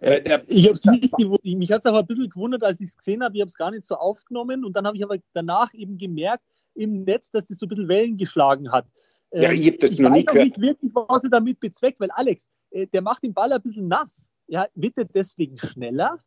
Äh, 0.00 0.22
der, 0.22 0.42
Ich 0.46 0.64
habe 0.64 0.74
es 0.74 0.86
nicht 0.86 1.14
gewundert. 1.18 1.44
Mich 1.44 1.70
hat 1.70 1.84
es 1.84 1.86
auch 1.86 1.98
ein 1.98 2.06
bisschen 2.06 2.30
gewundert, 2.30 2.64
als 2.64 2.80
ich 2.80 2.88
es 2.88 2.96
gesehen 2.96 3.22
habe. 3.22 3.36
Ich 3.36 3.42
habe 3.42 3.48
es 3.50 3.56
gar 3.56 3.72
nicht 3.72 3.84
so 3.84 3.96
aufgenommen 3.96 4.64
und 4.64 4.74
dann 4.74 4.86
habe 4.86 4.96
ich 4.96 5.04
aber 5.04 5.18
danach 5.34 5.74
eben 5.74 5.98
gemerkt 5.98 6.44
im 6.74 7.04
Netz, 7.04 7.30
dass 7.30 7.46
das 7.46 7.58
so 7.58 7.66
ein 7.66 7.68
bisschen 7.68 7.88
Wellen 7.88 8.16
geschlagen 8.16 8.72
hat. 8.72 8.86
Ja, 9.34 9.50
Ähm, 9.50 9.60
ich 9.60 9.68
hab 9.68 9.78
das 9.80 9.90
ich 9.92 9.98
noch 9.98 10.10
weiß 10.10 10.18
nie 10.18 10.24
gehört. 10.24 10.44
nicht 10.46 10.60
wirklich, 10.60 10.90
was 10.94 11.24
er 11.24 11.30
damit 11.30 11.60
bezweckt, 11.60 12.00
weil 12.00 12.10
Alex, 12.12 12.48
äh, 12.70 12.86
der 12.86 13.02
macht 13.02 13.22
den 13.22 13.34
Ball 13.34 13.52
ein 13.52 13.62
bisschen 13.62 13.88
nass. 13.88 14.32
Ja, 14.46 14.66
wird 14.74 14.98
er 14.98 15.04
deswegen 15.06 15.58
schneller? 15.58 16.18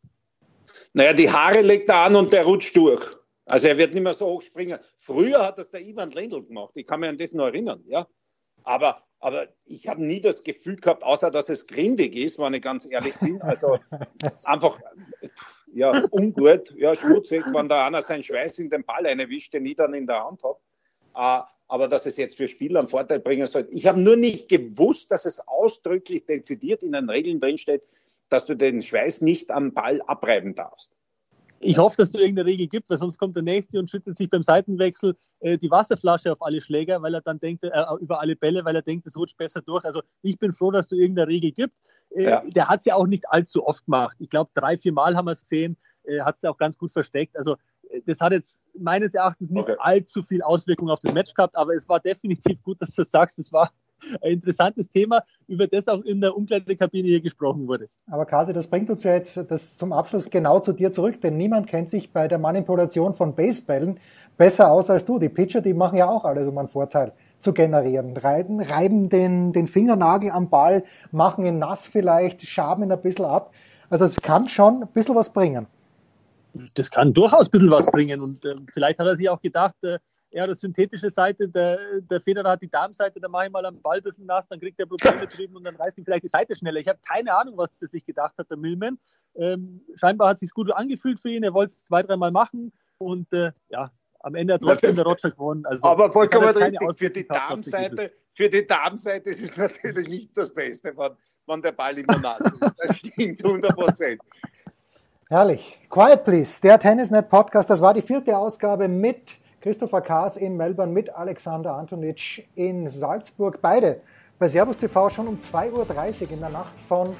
naja, 0.92 1.12
die 1.14 1.30
Haare 1.30 1.62
legt 1.62 1.88
er 1.88 1.96
an 2.04 2.16
und 2.16 2.32
der 2.32 2.44
rutscht 2.44 2.76
durch. 2.76 3.02
Also 3.46 3.68
er 3.68 3.78
wird 3.78 3.94
nicht 3.94 4.02
mehr 4.02 4.12
so 4.12 4.26
hoch 4.26 4.42
springen. 4.42 4.78
Früher 4.96 5.46
hat 5.46 5.58
das 5.58 5.70
der 5.70 5.80
Ivan 5.80 6.10
Lendl 6.10 6.44
gemacht. 6.44 6.76
Ich 6.76 6.86
kann 6.86 7.00
mich 7.00 7.08
an 7.08 7.16
das 7.16 7.32
noch 7.32 7.46
erinnern, 7.46 7.82
ja. 7.86 8.06
Aber, 8.64 9.02
aber 9.20 9.48
ich 9.64 9.88
habe 9.88 10.04
nie 10.04 10.20
das 10.20 10.42
Gefühl 10.44 10.76
gehabt, 10.76 11.02
außer 11.04 11.30
dass 11.30 11.48
es 11.48 11.66
grindig 11.66 12.14
ist, 12.14 12.38
wenn 12.38 12.52
ich 12.52 12.60
ganz 12.60 12.86
ehrlich 12.90 13.14
bin. 13.16 13.40
Also 13.40 13.78
einfach, 14.44 14.78
ja, 15.72 15.92
ungut, 16.10 16.74
ja, 16.76 16.94
schmutzig, 16.94 17.44
wenn 17.54 17.68
da 17.68 17.86
einer 17.86 18.02
seinen 18.02 18.22
Schweiß 18.22 18.58
in 18.58 18.68
den 18.68 18.84
Ball 18.84 19.06
einwischt, 19.06 19.54
den 19.54 19.64
ich 19.64 19.76
dann 19.76 19.94
in 19.94 20.06
der 20.06 20.22
Hand 20.24 20.42
habe. 20.44 20.58
Aber 21.68 21.86
dass 21.86 22.06
es 22.06 22.16
jetzt 22.16 22.36
für 22.36 22.48
Spieler 22.48 22.80
einen 22.80 22.88
Vorteil 22.88 23.20
bringen 23.20 23.46
soll. 23.46 23.68
Ich 23.70 23.86
habe 23.86 24.00
nur 24.00 24.16
nicht 24.16 24.48
gewusst, 24.48 25.10
dass 25.12 25.26
es 25.26 25.46
ausdrücklich 25.46 26.24
dezidiert 26.24 26.82
in 26.82 26.92
den 26.92 27.10
Regeln 27.10 27.40
drinsteht, 27.40 27.82
dass 28.30 28.46
du 28.46 28.54
den 28.54 28.80
Schweiß 28.80 29.20
nicht 29.20 29.50
am 29.50 29.72
Ball 29.72 30.00
abreiben 30.02 30.54
darfst. 30.54 30.92
Ich 31.60 31.76
hoffe, 31.76 31.96
dass 31.96 32.12
du 32.12 32.18
irgendeine 32.18 32.48
Regel 32.48 32.68
gibt, 32.68 32.88
weil 32.88 32.98
sonst 32.98 33.18
kommt 33.18 33.34
der 33.34 33.42
Nächste 33.42 33.78
und 33.78 33.90
schüttet 33.90 34.16
sich 34.16 34.30
beim 34.30 34.42
Seitenwechsel 34.42 35.16
äh, 35.40 35.58
die 35.58 35.70
Wasserflasche 35.70 36.32
auf 36.32 36.40
alle 36.40 36.60
Schläger, 36.60 37.02
weil 37.02 37.14
er 37.14 37.20
dann 37.20 37.40
denkt, 37.40 37.64
äh, 37.64 37.70
über 38.00 38.20
alle 38.20 38.36
Bälle, 38.36 38.64
weil 38.64 38.76
er 38.76 38.82
denkt, 38.82 39.06
es 39.06 39.16
rutscht 39.16 39.36
besser 39.36 39.60
durch. 39.62 39.84
Also 39.84 40.02
ich 40.22 40.38
bin 40.38 40.52
froh, 40.52 40.70
dass 40.70 40.88
du 40.88 40.96
irgendeine 40.96 41.28
Regel 41.28 41.50
gibt. 41.50 41.74
Äh, 42.10 42.24
Ja. 42.24 42.42
Der 42.46 42.68
hat 42.68 42.80
es 42.80 42.86
ja 42.86 42.94
auch 42.94 43.06
nicht 43.06 43.28
allzu 43.28 43.66
oft 43.66 43.84
gemacht. 43.86 44.16
Ich 44.20 44.30
glaube, 44.30 44.50
drei, 44.54 44.78
vier 44.78 44.92
Mal 44.92 45.16
haben 45.16 45.26
wir 45.26 45.32
es 45.32 45.42
gesehen, 45.42 45.76
äh, 46.04 46.20
hat 46.20 46.36
es 46.36 46.42
ja 46.42 46.50
auch 46.50 46.58
ganz 46.58 46.78
gut 46.78 46.92
versteckt. 46.92 47.36
Also 47.36 47.56
das 48.06 48.20
hat 48.20 48.32
jetzt 48.32 48.60
meines 48.78 49.14
Erachtens 49.14 49.50
nicht 49.50 49.68
Okay. 49.68 49.76
allzu 49.78 50.22
viel 50.22 50.42
Auswirkung 50.42 50.90
auf 50.90 51.00
das 51.00 51.12
Match 51.12 51.34
gehabt, 51.34 51.56
aber 51.56 51.72
es 51.74 51.88
war 51.88 52.00
definitiv 52.00 52.62
gut, 52.62 52.76
dass 52.80 52.94
du 52.94 53.02
das 53.02 53.10
sagst. 53.10 53.38
Es 53.38 53.52
war 53.52 53.70
ein 54.22 54.32
interessantes 54.32 54.88
Thema, 54.88 55.22
über 55.48 55.66
das 55.66 55.88
auch 55.88 56.02
in 56.02 56.20
der 56.20 56.36
Umkleidekabine 56.36 57.08
hier 57.08 57.20
gesprochen 57.20 57.66
wurde. 57.66 57.88
Aber 58.06 58.26
Kasi, 58.26 58.52
das 58.52 58.68
bringt 58.68 58.88
uns 58.90 59.02
ja 59.02 59.14
jetzt 59.14 59.36
das 59.48 59.76
zum 59.76 59.92
Abschluss 59.92 60.30
genau 60.30 60.60
zu 60.60 60.72
dir 60.72 60.92
zurück, 60.92 61.20
denn 61.20 61.36
niemand 61.36 61.66
kennt 61.66 61.88
sich 61.88 62.12
bei 62.12 62.28
der 62.28 62.38
Manipulation 62.38 63.14
von 63.14 63.34
Baseballen 63.34 63.98
besser 64.36 64.70
aus 64.70 64.88
als 64.88 65.04
du. 65.04 65.18
Die 65.18 65.28
Pitcher, 65.28 65.60
die 65.60 65.74
machen 65.74 65.98
ja 65.98 66.08
auch 66.08 66.24
alles, 66.24 66.46
um 66.46 66.56
einen 66.58 66.68
Vorteil 66.68 67.12
zu 67.40 67.52
generieren. 67.52 68.16
Reiben, 68.16 68.60
reiben 68.60 69.08
den, 69.08 69.52
den 69.52 69.66
Fingernagel 69.66 70.30
am 70.30 70.48
Ball, 70.48 70.84
machen 71.10 71.44
ihn 71.44 71.58
nass 71.58 71.86
vielleicht, 71.86 72.42
schaben 72.42 72.84
ihn 72.84 72.92
ein 72.92 73.02
bisschen 73.02 73.24
ab. 73.24 73.52
Also 73.90 74.04
es 74.04 74.16
kann 74.16 74.48
schon 74.48 74.82
ein 74.82 74.88
bisschen 74.88 75.14
was 75.16 75.30
bringen. 75.30 75.66
Das 76.74 76.90
kann 76.90 77.12
durchaus 77.12 77.46
ein 77.46 77.50
bisschen 77.50 77.70
was 77.70 77.86
bringen. 77.86 78.20
Und 78.20 78.44
ähm, 78.44 78.66
vielleicht 78.72 78.98
hat 78.98 79.06
er 79.06 79.16
sich 79.16 79.28
auch 79.28 79.40
gedacht, 79.40 79.74
äh, 79.82 79.98
er 80.30 80.42
hat 80.42 80.48
eine 80.48 80.54
synthetische 80.56 81.10
Seite, 81.10 81.48
der, 81.48 81.78
der 82.00 82.20
Federer 82.20 82.50
hat 82.50 82.62
die 82.62 82.70
Darmseite, 82.70 83.18
da 83.18 83.28
mache 83.28 83.46
ich 83.46 83.52
mal 83.52 83.64
am 83.64 83.80
Ball 83.80 83.96
ein 83.96 84.02
bisschen 84.02 84.26
nass, 84.26 84.46
dann 84.48 84.60
kriegt 84.60 84.78
er 84.78 84.86
Probleme 84.86 85.26
drüben 85.36 85.56
und 85.56 85.64
dann 85.64 85.76
reißt 85.76 85.96
ihm 85.98 86.04
vielleicht 86.04 86.24
die 86.24 86.28
Seite 86.28 86.54
schneller. 86.54 86.80
Ich 86.80 86.88
habe 86.88 86.98
keine 87.06 87.34
Ahnung, 87.34 87.56
was 87.56 87.70
er 87.80 87.88
sich 87.88 88.04
gedacht 88.04 88.34
hat, 88.38 88.50
der 88.50 88.58
Millman. 88.58 88.98
Ähm, 89.36 89.80
scheinbar 89.94 90.28
hat 90.28 90.34
es 90.36 90.40
sich 90.40 90.50
gut 90.50 90.70
angefühlt 90.70 91.18
für 91.18 91.30
ihn, 91.30 91.44
er 91.44 91.54
wollte 91.54 91.72
es 91.72 91.84
zwei, 91.84 92.02
dreimal 92.02 92.30
machen 92.30 92.72
und 92.98 93.32
äh, 93.32 93.52
ja, 93.70 93.90
am 94.20 94.34
Ende 94.34 94.54
hat 94.54 94.62
trotzdem 94.62 94.94
der 94.94 95.04
Roger 95.04 95.30
gewonnen. 95.30 95.64
Also, 95.64 95.86
Aber 95.86 96.06
das 96.06 96.12
vollkommen 96.12 96.56
richtig. 96.56 96.96
Für 96.96 97.10
die 97.10 97.26
gehabt 97.26 97.50
Darmseite, 97.50 98.12
für 98.34 98.48
die 98.48 98.66
Darmseite 98.66 99.30
ist 99.30 99.42
es 99.42 99.56
natürlich 99.56 100.08
nicht 100.08 100.36
das 100.36 100.52
Beste, 100.52 100.96
wenn, 100.96 101.12
wenn 101.46 101.62
der 101.62 101.72
Ball 101.72 101.96
immer 101.96 102.18
nass 102.18 102.40
ist. 102.40 102.74
Das 102.78 102.96
stimmt 102.96 103.44
100 103.44 103.74
Prozent. 103.74 104.20
Herrlich. 105.30 105.78
Quiet 105.90 106.24
Please, 106.24 106.58
der 106.62 106.78
Tennisnet 106.78 107.28
Podcast. 107.28 107.68
Das 107.68 107.82
war 107.82 107.92
die 107.92 108.00
vierte 108.00 108.34
Ausgabe 108.34 108.88
mit 108.88 109.36
Christopher 109.60 110.00
Kaas 110.00 110.38
in 110.38 110.56
Melbourne, 110.56 110.90
mit 110.90 111.14
Alexander 111.14 111.74
Antonitsch 111.74 112.40
in 112.54 112.88
Salzburg. 112.88 113.58
Beide 113.60 114.00
bei 114.38 114.48
Servus 114.48 114.78
TV 114.78 115.10
schon 115.10 115.28
um 115.28 115.38
2.30 115.38 116.22
Uhr 116.22 116.30
in 116.30 116.40
der 116.40 116.48
Nacht 116.48 116.72
von 116.88 117.14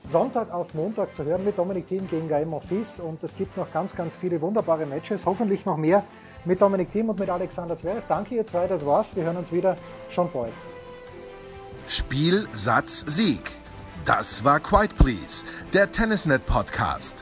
Sonntag 0.00 0.52
auf 0.52 0.74
Montag 0.74 1.14
zu 1.14 1.22
hören 1.22 1.44
mit 1.44 1.56
Dominik 1.56 1.86
Thiem 1.86 2.08
gegen 2.08 2.28
Gaim 2.28 2.52
Office. 2.52 2.98
Und 2.98 3.22
es 3.22 3.36
gibt 3.36 3.56
noch 3.56 3.72
ganz, 3.72 3.94
ganz 3.94 4.16
viele 4.16 4.40
wunderbare 4.40 4.84
Matches. 4.84 5.24
Hoffentlich 5.24 5.64
noch 5.64 5.76
mehr 5.76 6.02
mit 6.44 6.60
Dominik 6.60 6.90
Thiem 6.90 7.10
und 7.10 7.20
mit 7.20 7.30
Alexander 7.30 7.76
Zverev. 7.76 8.02
Danke 8.08 8.34
ihr 8.34 8.44
zwei, 8.44 8.66
das 8.66 8.84
war's. 8.84 9.14
Wir 9.14 9.22
hören 9.22 9.36
uns 9.36 9.52
wieder 9.52 9.76
schon 10.08 10.28
bald. 10.32 10.52
Spiel, 11.86 12.48
Satz, 12.52 13.04
Sieg. 13.06 13.52
Das 14.04 14.42
war 14.42 14.58
Quiet 14.58 14.98
Please, 14.98 15.44
der 15.72 15.92
Tennisnet 15.92 16.44
Podcast. 16.44 17.21